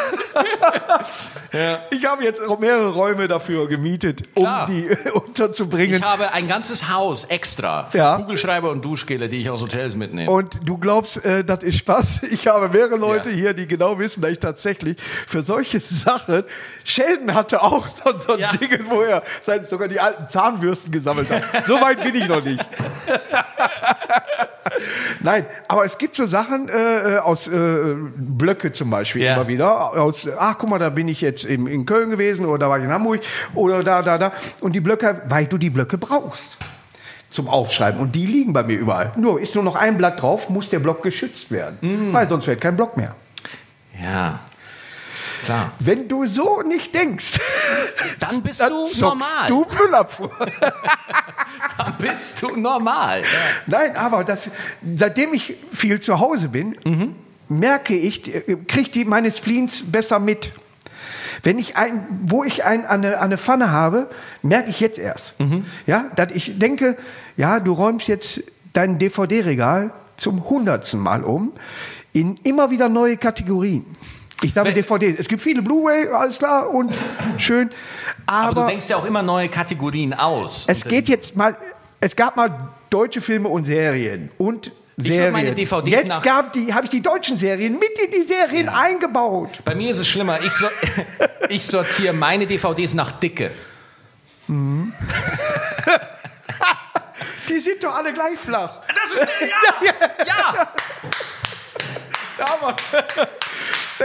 [1.91, 4.67] Ich habe jetzt mehrere Räume dafür gemietet, um Klar.
[4.67, 5.97] die unterzubringen.
[5.97, 8.17] Ich habe ein ganzes Haus extra für Ja.
[8.19, 10.31] Kugelschreiber und Duschgele, die ich aus Hotels mitnehme.
[10.31, 12.23] Und du glaubst, äh, das ist Spaß.
[12.31, 13.37] Ich habe mehrere Leute Ja.
[13.37, 14.97] hier, die genau wissen, dass ich tatsächlich
[15.27, 16.45] für solche Sachen
[16.85, 18.51] Sheldon hatte auch so, so ein Ja.
[18.53, 19.23] Ding, wo er
[19.65, 21.65] sogar die alten Zahnbürsten gesammelt hat.
[21.65, 22.65] So weit bin ich noch nicht.
[25.21, 27.95] Nein, aber es gibt so Sachen äh, äh, aus äh,
[28.51, 29.35] Blöcke zum Beispiel Ja.
[29.37, 29.93] immer wieder.
[30.01, 32.79] Aus, ach guck mal, da bin ich jetzt in, in Köln gewesen oder da war
[32.79, 33.21] ich in Hamburg
[33.55, 34.33] oder da, da, da.
[34.61, 36.57] Und die Blöcke, weil du die Blöcke brauchst
[37.31, 38.01] zum Aufschreiben.
[38.01, 39.13] Und die liegen bei mir überall.
[39.17, 41.79] Nur ist nur noch ein Blatt drauf, muss der Block geschützt werden.
[42.11, 42.13] Mm.
[42.13, 43.15] Weil sonst wird kein Block mehr.
[44.03, 44.41] ja,
[45.45, 45.71] klar.
[45.79, 47.39] Wenn du so nicht denkst,
[48.19, 49.47] Dann bist dann du normal.
[49.47, 50.33] du Müllabfuhr.
[51.79, 53.23] Dann bist du normal.
[53.67, 54.51] Nein, aber das,
[54.97, 57.15] seitdem ich viel zu Hause bin, Mhm.
[57.51, 58.23] Merke ich,
[58.67, 60.53] kriege die meine Spleens besser mit.
[61.43, 64.09] Wenn ich ein, wo ich ein, eine, eine Pfanne habe,
[64.43, 65.39] merke ich jetzt erst.
[65.41, 65.65] Mhm.
[65.87, 66.97] Ja, dass ich denke,
[67.37, 71.53] ja, du räumst jetzt dein DVD-Regal zum hundertsten Mal um
[72.13, 73.87] in immer wieder neue Kategorien.
[74.43, 75.15] Ich sage DVD.
[75.19, 76.93] Es gibt viele Blu-ray, alles klar und
[77.37, 77.71] schön.
[78.27, 80.65] Aber, Aber, du denkst ja auch immer neue Kategorien aus.
[80.67, 81.57] es geht jetzt mal,
[82.01, 85.33] es gab mal deutsche Filme und Serien und Serien.
[85.33, 89.61] meine DVDs jetzt gab die, habe ich die deutschen Serien mit in die Serien eingebaut.
[89.65, 90.41] Bei mir ist es schlimmer.
[90.43, 90.67] Ich, so,
[91.49, 93.51] ich sortiere meine DVDs nach Dicke.
[97.49, 98.81] Die sind doch alle gleich flach.
[98.89, 100.73] Das ist ja, ja.
[102.39, 102.77] Aber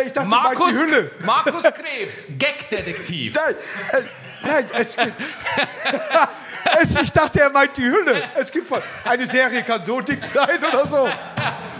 [0.03, 1.12] ich dachte, Markus, du die Hülle.
[1.19, 3.34] Markus Krebs, Gag-Detektiv.
[3.36, 3.55] Nein,
[3.91, 4.01] äh,
[4.45, 4.97] nein, es,
[6.82, 8.23] es, ich dachte, er meint die Hülle.
[8.36, 11.08] Es gibt von, eine Serie kann so dick sein oder so.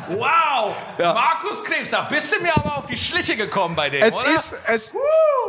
[0.10, 1.14] Wow, Ja.
[1.14, 4.32] Markus Krebs, da bist du mir aber auf die Schliche gekommen bei dem, Es oder?
[4.34, 4.94] ist, es,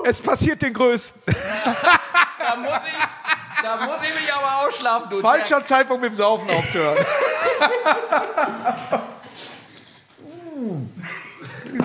[0.05, 1.21] es passiert den Größten.
[1.27, 5.11] da, muss ich, da muss ich mich aber ausschlafen.
[5.11, 7.05] Du Falscher Zeitpunkt mit dem Saufen aufzuhören.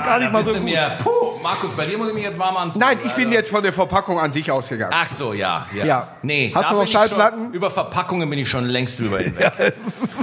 [0.02, 0.64] Ah, Gar nicht da mal so gut.
[0.64, 1.10] mir, puh,
[1.44, 2.80] Markus, bei dir muss ich mich jetzt warm anziehen.
[2.80, 4.94] Nein, ich bin jetzt von der Verpackung an sich ausgegangen.
[4.96, 5.66] Ach so, ja.
[5.74, 5.86] Ja.
[5.86, 6.08] Ja.
[6.22, 7.54] Nee, Hast da du noch ich schon- Schallplatten?
[7.54, 9.74] Über Verpackungen bin ich schon längst drüber hinweg.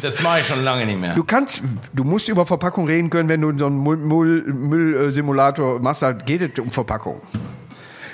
[0.03, 1.14] Das mache ich schon lange nicht mehr.
[1.14, 1.62] Du kannst,
[1.93, 6.43] du musst über Verpackung reden können, wenn du so einen Müll- Müll-Simulator machst, dann geht
[6.43, 7.21] es um Verpackung.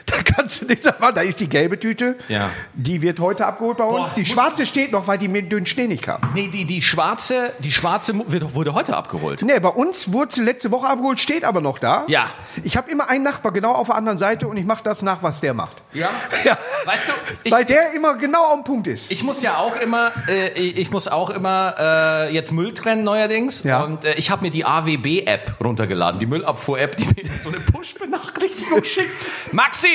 [0.14, 2.50] Da kannst du nicht sagen, da ist die gelbe Tüte, Ja.
[2.74, 4.08] die wird heute abgeholt bei uns.
[4.08, 6.20] Boah, die schwarze steht noch, weil die mit dem Schnee nicht kam.
[6.34, 9.42] Nee, die, die schwarze, die schwarze wird, wurde heute abgeholt.
[9.42, 12.04] Nee, bei uns wurde sie letzte Woche abgeholt, steht aber noch da.
[12.08, 12.26] Ja.
[12.62, 15.22] Ich habe immer einen Nachbar genau auf der anderen Seite und ich mache das nach,
[15.22, 15.82] was der macht.
[15.92, 16.10] Ja?
[16.44, 16.58] Ja.
[16.84, 17.12] Weißt du,
[17.44, 19.10] ich, weil der immer genau am Punkt ist.
[19.10, 23.04] ich muss ja auch immer, äh, ich ich muss auch immer äh, jetzt Müll trennen
[23.04, 23.62] neuerdings.
[23.62, 23.84] Ja.
[23.84, 28.84] Und äh, ich habe mir die AWB-App runtergeladen, die Müllabfuhr-App, die mir so eine Push-Benachrichtigung
[28.84, 29.10] schickt.
[29.54, 29.93] Maxi,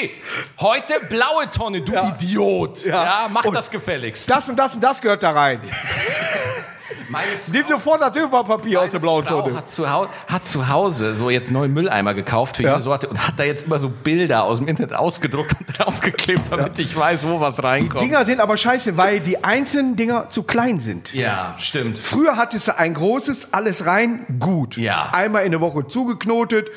[0.60, 2.86] heute blaue Tonne, du Idiot.
[2.86, 3.28] Ja, Ja.
[3.32, 4.30] mach Und- das gefälligst.
[4.30, 5.60] das und das und das gehört da rein.
[7.10, 9.56] Meine Nimm sofort das Silberpapier aus der blauen Frau Tonne.
[9.58, 12.70] hat zu, Hau hat zu Hause so jetzt neue Mülleimer gekauft für Ja.
[12.72, 16.52] jede Sorte und hat da jetzt immer so Bilder aus dem Internet ausgedruckt und draufgeklebt,
[16.52, 18.04] damit ich weiß, wo was reinkommt.
[18.04, 21.14] Dinger sind aber scheiße, weil die einzelnen Dinger zu klein sind.
[21.14, 21.98] ja, stimmt.
[21.98, 24.78] Früher hattest du ein großes, alles rein, gut.
[24.78, 25.10] Ja.
[25.12, 26.70] Einmal in der Woche zugeknotet,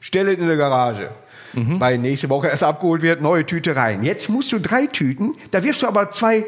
[0.00, 1.10] stelle in der Garage.
[1.52, 1.80] Mhm.
[1.80, 4.02] Weil nächste Woche erst abgeholt wird, neue Tüte rein.
[4.02, 6.44] Jetzt musst du drei Tüten, da wirfst du aber zwei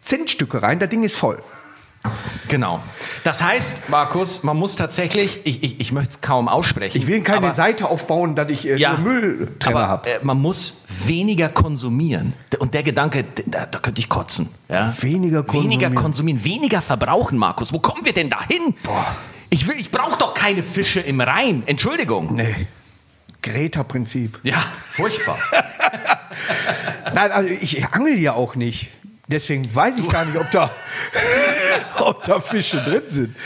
[0.00, 1.38] Centstücke rein, das Ding ist voll.
[2.48, 2.80] Genau.
[3.22, 6.98] Das heißt, Markus, man muss tatsächlich, ich, ich, ich möchte es kaum aussprechen.
[6.98, 10.10] Ich will keine aber, Seite aufbauen, dass ich äh, ja, Mülltrenner habe.
[10.10, 12.34] äh, man muss weniger konsumieren.
[12.58, 14.48] Und der Gedanke, da, da könnte ich kotzen.
[14.68, 14.92] Ja?
[15.00, 15.80] Weniger konsumieren.
[15.80, 17.72] Weniger konsumieren, weniger verbrauchen, Markus.
[17.72, 18.74] Wo kommen wir denn dahin?
[18.82, 19.14] Boah.
[19.50, 21.62] Ich, will- ich brauche doch keine Fische im Rhein.
[21.66, 22.34] Entschuldigung.
[22.34, 22.56] Nee.
[23.42, 24.40] Greta-Prinzip.
[24.42, 25.38] Ja, furchtbar.
[27.14, 28.90] Nein, also ich angel ja auch nicht.
[29.28, 30.70] Deswegen weiß ich gar nicht, ob da,
[32.00, 33.36] ob da Fische drin sind.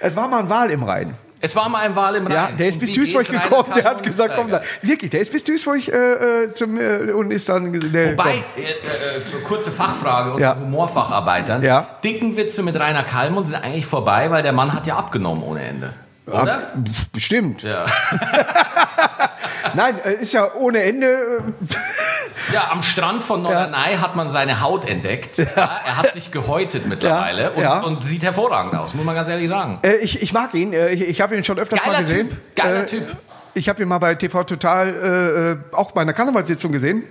[0.00, 1.14] Es war mal ein Wal im Rhein.
[1.40, 2.34] Es war mal ein Wal im Rhein.
[2.34, 3.72] Ja, der ist Und bis Duisburg gekommen.
[3.76, 4.60] Der hat gesagt, komm da.
[4.82, 7.72] Wirklich, der ist bis Duisburg äh, äh, zum, äh, und ist dann.
[7.92, 10.58] Der, Wobei, äh, äh, kurze Fachfrage unter Ja.
[10.58, 11.62] Humorfacharbeitern.
[11.62, 11.98] Ja.
[12.02, 15.62] Dicken Witze mit Rainer Kalmund sind eigentlich vorbei, weil der Mann hat ja abgenommen ohne
[15.62, 15.92] Ende.
[16.26, 16.68] Oder?
[16.68, 16.72] Ab-
[17.12, 17.62] Bestimmt.
[17.62, 17.84] Ja.
[19.74, 21.06] Nein, äh, ist ja ohne Ende.
[21.06, 25.38] äh, ja, am Strand von Norderney hat man seine Haut entdeckt.
[25.38, 25.46] Ja.
[25.86, 27.80] Er hat sich gehäutet mittlerweile Ja, und, ja.
[27.80, 29.78] und sieht hervorragend aus, muss man ganz ehrlich sagen.
[29.82, 30.72] Äh, ich, ich mag ihn.
[30.72, 32.30] Äh, ich ich habe ihn schon öfters Geiler mal gesehen.
[32.30, 33.16] Typ, geiler äh, Typ.
[33.54, 37.04] Ich habe ihn mal bei TV Total äh, auch bei einer Karnevalssitzung gesehen.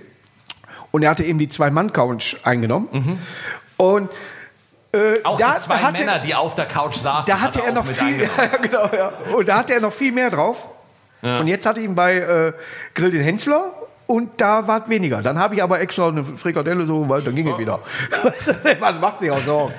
[0.90, 3.18] Und er hatte eben die Zwei-Mann-Couch eingenommen.
[3.76, 4.10] Und
[4.94, 7.32] äh, Auch da die zwei hatte, Männer, die auf der Couch saßen.
[7.32, 9.12] da hatte hat er auch noch viel, ja, genau, ja.
[9.34, 10.68] Und da hatte er noch viel mehr drauf.
[11.22, 12.52] Und jetzt hatte ich ihn bei äh,
[12.92, 13.72] Grill den Hensler
[14.06, 15.22] und da war es weniger.
[15.22, 17.80] Dann habe ich aber extra eine Frikadelle so, weil dann ging es wieder.
[18.80, 19.72] Man macht sich auch Sorgen.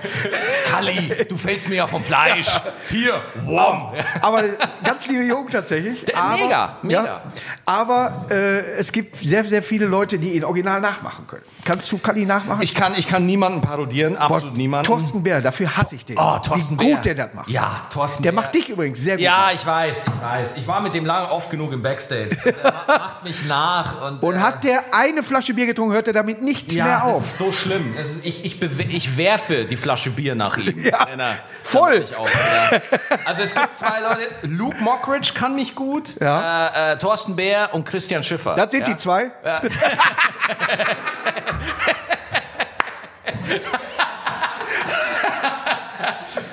[0.72, 2.48] Kalli, du fällst mir ja vom Fleisch.
[2.90, 3.94] Hier, wom.
[4.22, 4.44] Aber
[4.84, 6.06] ganz liebe Jugend tatsächlich.
[6.06, 7.06] Der- aber, mega, mega.
[7.06, 7.22] Ja,
[7.66, 11.44] aber äh, es gibt sehr, sehr viele Leute, die ihn original nachmachen können.
[11.64, 12.62] Kannst du Kali nachmachen?
[12.62, 14.86] Ich kann, ich kann niemanden parodieren, absolut niemanden.
[14.88, 16.18] Thorsten Bär, dafür hasse ich den.
[16.18, 17.14] Oh, Thorsten Wie gut Bär.
[17.14, 17.50] der das macht.
[17.50, 18.42] Ja, Thorsten Der Bär.
[18.42, 19.24] macht dich übrigens sehr gut.
[19.24, 20.58] Ja, ich weiß, ich weiß.
[20.58, 22.30] Ich war mit dem lange oft genug im Backstage.
[22.44, 24.02] Der ma- macht mich nach.
[24.02, 26.96] Und, Und äh, hat der eine Flasche Bier getrunken, hört er damit nicht ja, mehr
[26.96, 27.26] das auf.
[27.26, 27.96] ist so schlimm.
[27.98, 30.76] Ist, ich, ich, ich werfe die Flasche Bier nach ihm.
[30.86, 32.06] Ja, er- voll.
[32.10, 32.80] ja.
[33.26, 34.30] Also es gibt zwei Leute.
[34.44, 36.20] Luke Mockridge kann mich gut.
[36.20, 36.68] Ja.
[36.68, 38.56] Äh, äh, Thorsten Bär und Christian Schiffer.
[38.56, 38.94] Das sind ja?
[38.94, 39.32] die zwei.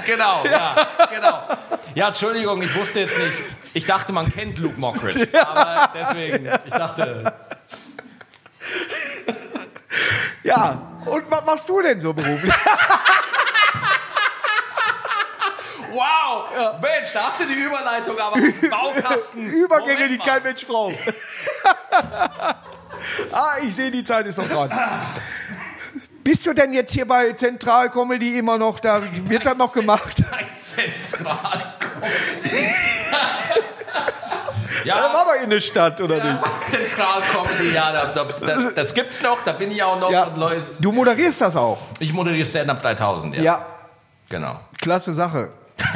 [0.05, 1.43] Genau, ja, genau.
[1.95, 3.43] Ja, Entschuldigung, ich wusste jetzt nicht.
[3.75, 5.29] Ich dachte, man kennt Luke Mockridge.
[5.41, 7.33] Aber deswegen, ich dachte,
[10.43, 10.79] Ja.
[11.05, 12.55] Und was machst du denn so beruflich?
[15.93, 16.49] wow,
[16.81, 18.39] Mensch, da hast du die Überleitung aber
[18.71, 19.47] Baukasten.
[19.47, 20.95] Übergänge, die kein Mensch braucht.
[23.33, 24.71] ah, ich sehe, die Zeit ist noch dran.
[26.25, 29.03] Bist du denn jetzt hier bei Zentral Comedy immer noch da?
[29.25, 30.23] Wird das noch gemacht?
[30.33, 31.75] Ein Zentral.
[34.79, 36.39] Das ja, war doch in der Stadt, oder nicht?
[36.69, 40.11] Zentral-Comedy, ja, da, da, da, das gibt's noch, da bin ich auch noch.
[40.11, 40.25] Ja.
[40.25, 41.79] Und Leute, Du moderierst das auch.
[42.01, 43.43] ich moderiere Stand-Up 3000, ja.
[43.43, 43.67] Ja,
[44.29, 44.59] Genau.
[44.81, 45.51] klasse Sache.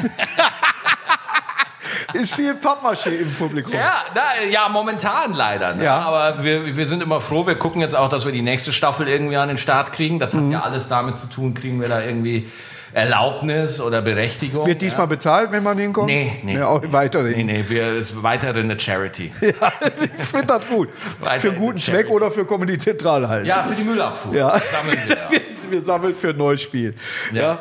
[2.17, 3.73] ist viel Pappmaché im Publikum.
[3.73, 5.75] Ja, na, ja, momentan leider.
[5.75, 5.85] Ne?
[5.85, 5.99] Ja.
[6.01, 7.47] Aber wir, wir sind immer froh.
[7.47, 10.19] Wir gucken jetzt auch, dass wir die nächste Staffel irgendwie an den Start kriegen.
[10.19, 10.53] Das hat Mhm.
[10.53, 12.51] ja alles damit zu tun, kriegen wir da irgendwie
[12.93, 14.67] Erlaubnis oder Berechtigung.
[14.67, 16.07] Wird diesmal bezahlt, wenn man hinkommt?
[16.07, 16.55] Nee, nee.
[16.57, 17.47] Ja, auch Nee, weiterhin.
[17.47, 19.33] nee, wir ist weiterhin eine Charity.
[19.41, 20.89] Ich finde das gut.
[21.21, 23.47] Weiter für guten Zweck oder für Comedy Zentral halt.
[23.47, 24.35] Ja, für die Müllabfuhr.
[24.35, 24.59] Ja.
[24.59, 25.31] Sammeln wir, ja.
[25.31, 26.95] wir, wir sammeln für ein neues Spiel.
[27.33, 27.43] Ja.
[27.43, 27.59] Ja.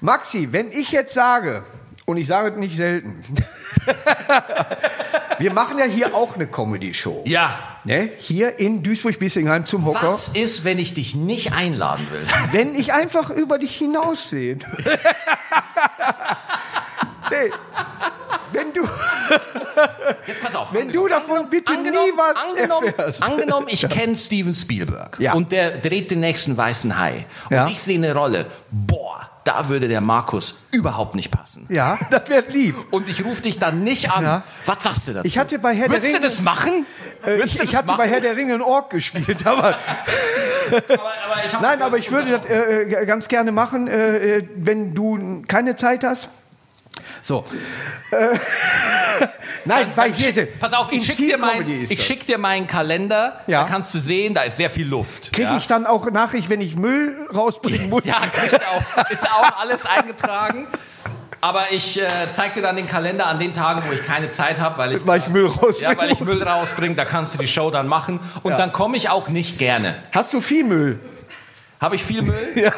[0.00, 1.62] Maxi, wenn ich jetzt sage,
[2.06, 3.18] und ich sage es nicht selten,
[5.38, 7.24] wir machen ja hier auch eine Comedy-Show.
[7.26, 7.58] ja.
[7.86, 8.08] Ne?
[8.16, 10.06] Hier in Duisburg-Bissingheim zum Hocker.
[10.06, 12.26] Was ist, wenn ich dich nicht einladen will?
[12.52, 14.56] Wenn ich einfach über dich hinaussehe.
[17.30, 17.50] nee.
[18.52, 18.88] Wenn du,
[20.26, 20.72] Jetzt pass auf.
[20.72, 23.22] wenn du davon bitte nie was angenommen, erfährst.
[23.22, 25.34] angenommen, ich kenne Steven Spielberg Ja.
[25.34, 27.66] und der dreht den nächsten weißen Hai und Ja.
[27.68, 28.46] ich sehe eine Rolle.
[28.70, 29.03] Boah,
[29.44, 31.66] da würde der Markus überhaupt nicht passen.
[31.68, 32.76] Ja, das wäre lieb.
[32.90, 34.24] Und ich rufe dich dann nicht an.
[34.24, 34.42] Ja.
[34.66, 35.26] Was sagst du dazu?
[35.26, 36.86] Ich hatte bei Herr der Würdest du Ringe, das machen?
[37.26, 38.08] äh, ich, ich hatte bei machen?
[38.08, 39.76] Herr der Ringe einen Ork gespielt, aber
[40.70, 44.94] aber, aber Nein, aber ich würde das äh, äh, ganz gerne machen, äh, äh, wenn
[44.94, 46.30] du keine Zeit hast.
[47.24, 47.42] So.
[48.10, 48.36] Äh,
[49.64, 50.46] Nein, weil hier.
[50.60, 53.40] Pass auf, ich schicke dir, mein, ich schick dir meinen Kalender.
[53.46, 53.62] Ja.
[53.62, 55.32] Da kannst du sehen, da ist sehr viel Luft.
[55.32, 55.56] Kriege ja?
[55.56, 58.04] ich dann auch Nachricht, wenn ich Müll rausbringen muss?
[58.04, 60.66] Ja, kriegst du auch, ist auch alles eingetragen.
[61.40, 64.60] Aber ich äh, zeig dir dann den Kalender an den Tagen, wo ich keine Zeit
[64.60, 66.20] habe, weil ich, Weil ich Müll rausbringen ja, weil ich.
[66.20, 66.94] Müll rausbringe.
[66.94, 68.20] Da kannst du die Show dann machen.
[68.42, 68.58] Und Ja.
[68.58, 69.94] dann komme ich auch nicht gerne.
[70.12, 70.98] Hast du viel Müll?
[71.84, 72.34] Habe ich viel Müll?
[72.56, 72.72] Ja.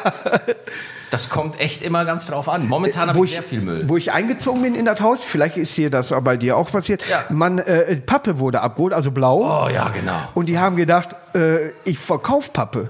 [1.11, 2.67] Das kommt echt immer ganz drauf an.
[2.67, 3.87] Momentan habe Wo ich sehr viel Müll.
[3.87, 7.01] Wo ich eingezogen bin in das Haus, vielleicht ist dir das bei dir auch passiert.
[7.09, 7.23] Ja.
[7.29, 9.65] Man, äh, Pappe wurde abgeholt, also blau.
[9.65, 10.19] Oh ja, genau.
[10.33, 12.89] Und die haben gedacht, äh, ich verkauf Pappe.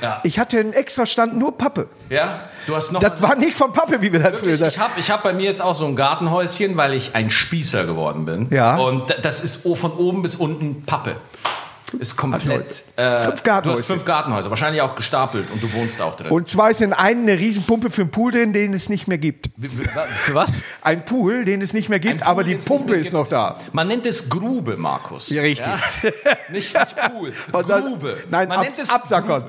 [0.00, 0.20] Ja.
[0.24, 1.88] Ich hatte einen extra Stand nur Pappe.
[2.08, 3.00] Ja, du hast noch.
[3.00, 5.44] Das war nicht von Pappe, wie wir das früher ich habe ich hab bei mir
[5.44, 8.46] jetzt auch so ein Gartenhäuschen, weil ich ein Spießer geworden bin.
[8.50, 8.78] Ja.
[8.78, 11.16] Und das ist von oben bis unten Pappe.
[11.98, 12.84] Ist komplett.
[12.96, 13.80] Äh, Fünf Du Gartenhäuser.
[13.82, 16.30] hast fünf Gartenhäuser, wahrscheinlich auch gestapelt und du wohnst auch drin.
[16.30, 19.18] Und zwar ist in einem eine Riesenpumpe für einen Pool drin, den es nicht mehr
[19.18, 19.48] gibt.
[20.24, 20.62] Für was?
[20.82, 23.14] Ein Pool, den es nicht mehr gibt, Pool, aber die Pumpe ist gibt.
[23.14, 23.58] noch da.
[23.72, 25.30] Man nennt es Grube, Markus.
[25.30, 25.66] Ja, richtig.
[26.50, 27.32] Nicht, nicht Pool.
[27.62, 28.18] Grube.
[28.30, 29.44] Nein, Man ab, nennt es absackern.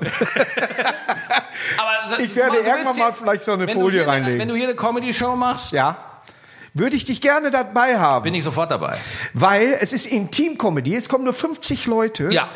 [1.78, 4.38] Aber Ich werde du irgendwann wirst mal hier- vielleicht so eine du Folie hier reinlegen.
[4.40, 5.96] Wenn du hier eine Comedy-Show machst, Ja.
[6.74, 8.22] Würde ich dich gerne dabei haben.
[8.22, 8.96] bin ich sofort dabei.
[9.34, 12.28] Weil es ist Intim-Comedy, es kommen nur 50 Leute.
[12.30, 12.48] Ja.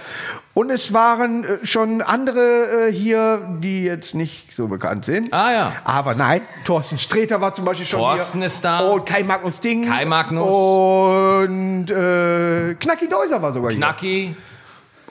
[0.55, 5.33] Und es waren äh, schon andere äh, hier, die jetzt nicht so bekannt sind.
[5.33, 5.73] Ah, ja.
[5.83, 8.47] Aber nein, Thorsten Sträter war zum Beispiel schon Thorsten hier.
[8.47, 8.89] ist da.
[8.91, 9.89] Und Kai Magnus Ding.
[9.89, 10.45] Kai Magnus.
[10.49, 14.27] Und äh, Knacki Deuser war sogar Knacki.
[14.29, 14.37] hier.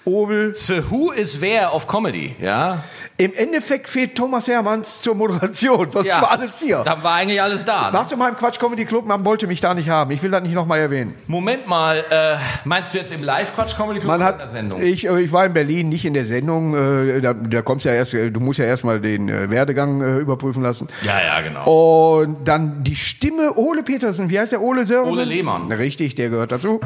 [0.05, 0.53] Ovel.
[0.53, 2.83] So who is wer auf Comedy, ja?
[3.15, 6.21] Im Endeffekt fehlt Thomas Hermanns zur Moderation, sonst ja.
[6.21, 6.81] war alles hier.
[6.83, 7.87] Da war eigentlich alles da.
[7.87, 7.93] Ne?
[7.93, 9.05] Warst du mal im Quatsch Comedy Club?
[9.05, 10.11] Man wollte mich da nicht haben.
[10.11, 11.13] Ich will das nicht nochmal erwähnen.
[11.27, 12.35] Moment mal, äh,
[12.65, 14.81] meinst du jetzt im Live-Quatsch-Comedy Club Man oder in hat, der Sendung?
[14.81, 16.73] ich, äh, ich war in Berlin, nicht in der Sendung.
[16.73, 20.63] Äh, da, da kommst ja erst, äh, du musst ja erstmal den äh, Werdegang überprüfen
[20.63, 20.87] lassen.
[21.03, 22.19] ja, ja, genau.
[22.19, 24.29] Und dann die Stimme Ole Petersen.
[24.29, 25.09] Wie heißt der Ole Sören?
[25.09, 25.71] Ole Lehmann.
[25.71, 26.81] Richtig, der gehört dazu.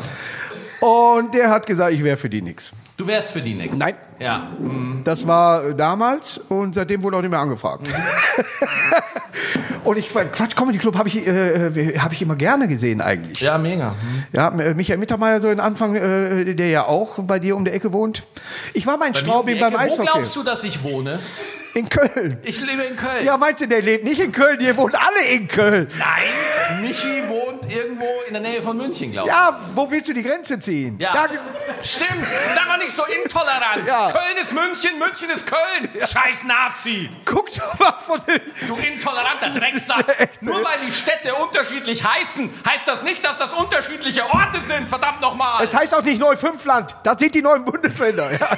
[0.80, 2.72] Und der hat gesagt, ich wäre für die nix.
[2.98, 3.78] Du wärst für die nix.
[3.78, 3.96] Nein.
[4.20, 4.52] Ja.
[5.04, 7.88] Das war äh, damals und seitdem wurde auch nicht mehr angefragt.
[7.88, 7.94] Mhm.
[9.84, 13.40] und ich, Quatsch Comedy Club habe ich, äh, äh, hab ich immer gerne gesehen eigentlich.
[13.40, 13.94] Ja, mega.
[14.34, 17.72] Ja, äh, Michael Mittermeier so in Anfang, äh, der ja auch bei dir um die
[17.72, 18.24] Ecke wohnt.
[18.74, 20.10] Ich war mal in Straubing beim Wo Eishockey.
[20.12, 21.20] glaubst du, dass ich wohne?
[21.74, 22.40] In Köln.
[22.42, 23.24] Ich lebe in Köln.
[23.24, 25.88] Ja, meinst du, der lebt nicht in Köln, die wohnen alle in Köln.
[26.00, 27.96] Nein, Michi wohnt irgendwo
[28.28, 29.34] in der Nähe von München, glaube ich.
[29.34, 30.98] Ja, wo willst du die Grenze ziehen?
[31.00, 31.13] Ja.
[31.13, 31.28] Da,
[31.84, 33.88] Stimmt, sag mal nicht so intolerant.
[33.88, 34.12] Ja.
[34.12, 35.90] Köln ist München, München ist Köln.
[35.94, 37.10] Scheiß Nazi.
[37.26, 40.30] guck doch mal von den, Du intoleranter Drecksack.
[40.42, 44.90] Nur weil die Städte unterschiedlich heißen, heißt das nicht, dass das unterschiedliche Orte sind.
[44.90, 45.63] Verdammt nochmal.
[45.63, 48.32] Es heißt auch nicht Neufünfland, das sind die neuen Bundesländer.
[48.32, 48.50] Ja.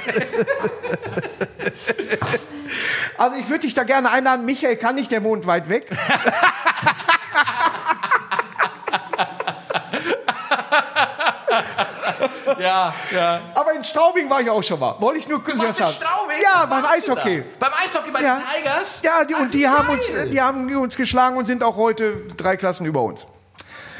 [3.18, 4.46] Also ich würde dich da gerne einladen.
[4.46, 5.90] Michael kann nicht, der wohnt weit weg.
[12.58, 13.40] Ja, ja.
[13.54, 14.96] Aber in Straubing war ich auch schon mal.
[15.00, 15.90] Wollte ich nur kurz warst sagen.
[15.92, 16.36] in Straubing?
[16.42, 17.44] Ja, beim Eishockey.
[17.58, 18.36] Beim Eishockey bei Ja.
[18.36, 19.02] den Tigers?
[19.02, 22.56] Ja, die, und die haben, uns, die haben uns geschlagen und sind auch heute drei
[22.56, 23.26] Klassen über uns.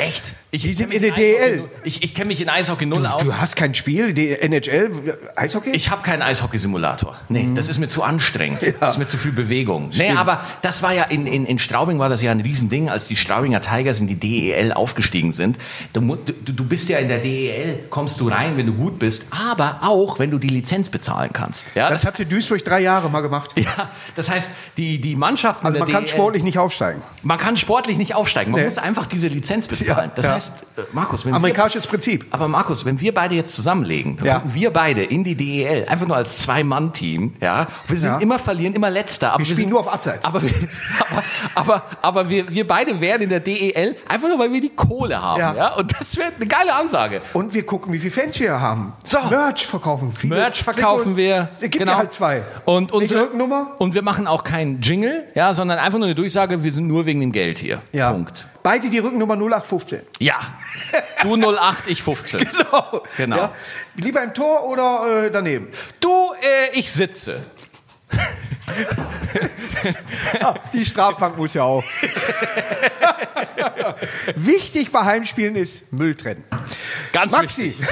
[0.01, 0.35] Echt?
[0.53, 3.23] Ich, Die sind in der null- Ich, ich kenne mich in Eishockey null aus.
[3.23, 4.91] Du hast kein Spiel, die NHL,
[5.37, 5.71] Eishockey?
[5.71, 7.17] Ich habe keinen Eishockey-Simulator.
[7.29, 7.55] Nee, Mhm.
[7.55, 8.61] das ist mir zu anstrengend.
[8.81, 9.91] Das ist mir zu viel Bewegung.
[9.97, 13.07] Nee, aber das war ja in, in, in Straubing war das ja ein Riesending, als
[13.07, 15.57] die Straubinger Tigers in die DEL aufgestiegen sind.
[15.93, 19.27] Du, du, du bist ja in der DEL, kommst du rein, wenn du gut bist,
[19.31, 21.69] aber auch, wenn du die Lizenz bezahlen kannst.
[21.77, 23.53] Ja, das habt ihr Duisburg drei Jahre mal gemacht.
[23.57, 27.03] ja, das heißt, die, die Mannschaften Also man kann DEL, sportlich nicht aufsteigen.
[27.23, 28.51] man kann sportlich nicht aufsteigen.
[28.51, 28.65] Man Nee.
[28.67, 29.90] muss einfach diese Lizenz bezahlen.
[29.91, 30.35] Ja, das ja.
[30.35, 32.27] heißt, äh, Markus, wenn wir Amerikanisches Prinzip.
[32.31, 34.43] aber Markus, wenn wir beide jetzt zusammenlegen, dann Ja.
[34.47, 37.67] wir beide in die DEL, einfach nur als Zwei-Mann-Team, ja.
[37.89, 38.19] Wir sind Ja.
[38.19, 39.31] immer verlieren, immer letzter.
[39.33, 40.25] Aber Wir spielen sind, nur auf Abseits.
[40.25, 40.51] Aber, wir,
[41.11, 41.23] aber,
[41.55, 45.21] aber, aber wir, wir beide wären in der DEL, einfach nur, weil wir die Kohle
[45.21, 45.55] haben, ja.
[45.55, 45.75] Ja.
[45.75, 47.21] Und das wäre eine geile Ansage.
[47.33, 48.93] Und wir gucken, wie viele Fans wir haben.
[49.05, 49.19] So.
[49.29, 50.13] Merch verkaufen.
[50.13, 50.37] Viele.
[50.37, 51.49] Merch verkaufen wir.
[51.61, 52.43] Es gibt ja halt zwei.
[52.65, 53.73] Und unsere Rückennummer?
[53.79, 57.07] Und wir machen auch keinen Jingle, ja, sondern einfach nur eine Durchsage, wir sind nur
[57.07, 57.81] wegen dem Geld hier.
[57.93, 58.13] Ja.
[58.13, 58.47] Punkt.
[58.63, 60.03] Beide die Rückennummer 0815.
[60.19, 60.39] Ja.
[61.23, 62.41] Du 08, ich 15.
[62.51, 63.05] Genau.
[63.17, 63.37] Genau.
[63.37, 63.55] Ja.
[63.97, 65.69] Lieber im Tor oder äh, daneben?
[66.01, 67.43] Du, äh, ich sitze.
[70.41, 71.85] Ah, die Strafbank muss ja auch.
[74.35, 76.45] Wichtig bei Heimspielen ist Müll trennen.
[77.13, 77.87] Ganz Maxi, wichtig.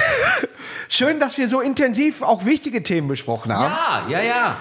[0.87, 3.73] schön, dass wir so intensiv auch wichtige Themen besprochen haben.
[4.09, 4.57] Ja, ja, ja.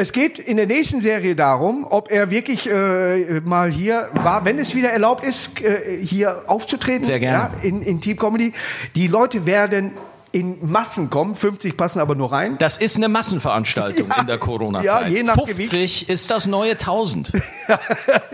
[0.00, 4.58] Es geht in der nächsten Serie darum, ob er wirklich äh, mal hier war, wenn
[4.58, 7.04] es wieder erlaubt ist, äh, hier aufzutreten.
[7.04, 7.50] Sehr gerne.
[7.54, 8.54] Ja, in, in Team Comedy.
[8.94, 9.92] Die Leute werden
[10.32, 12.56] in Massen kommen, 50 passen aber nur rein.
[12.56, 14.20] Das ist eine Massenveranstaltung Ja.
[14.22, 14.86] in der Corona-Zeit.
[14.86, 17.32] Ja, je nach 50 ist das neue 1000.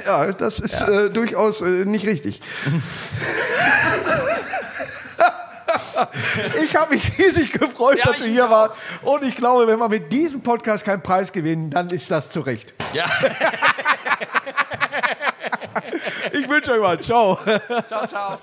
[0.06, 2.40] Ja, das ist Äh, durchaus äh, nicht richtig.
[6.62, 8.76] Ich habe mich riesig gefreut, Ja, dass du hier warst.
[9.02, 12.40] Und ich glaube, wenn wir mit diesem Podcast keinen Preis gewinnen, dann ist das zu
[12.40, 12.74] Recht.
[12.92, 13.04] Ja.
[16.32, 17.00] Ich wünsche euch mal.
[17.00, 17.38] Ciao.
[17.88, 18.38] ciao, ciao.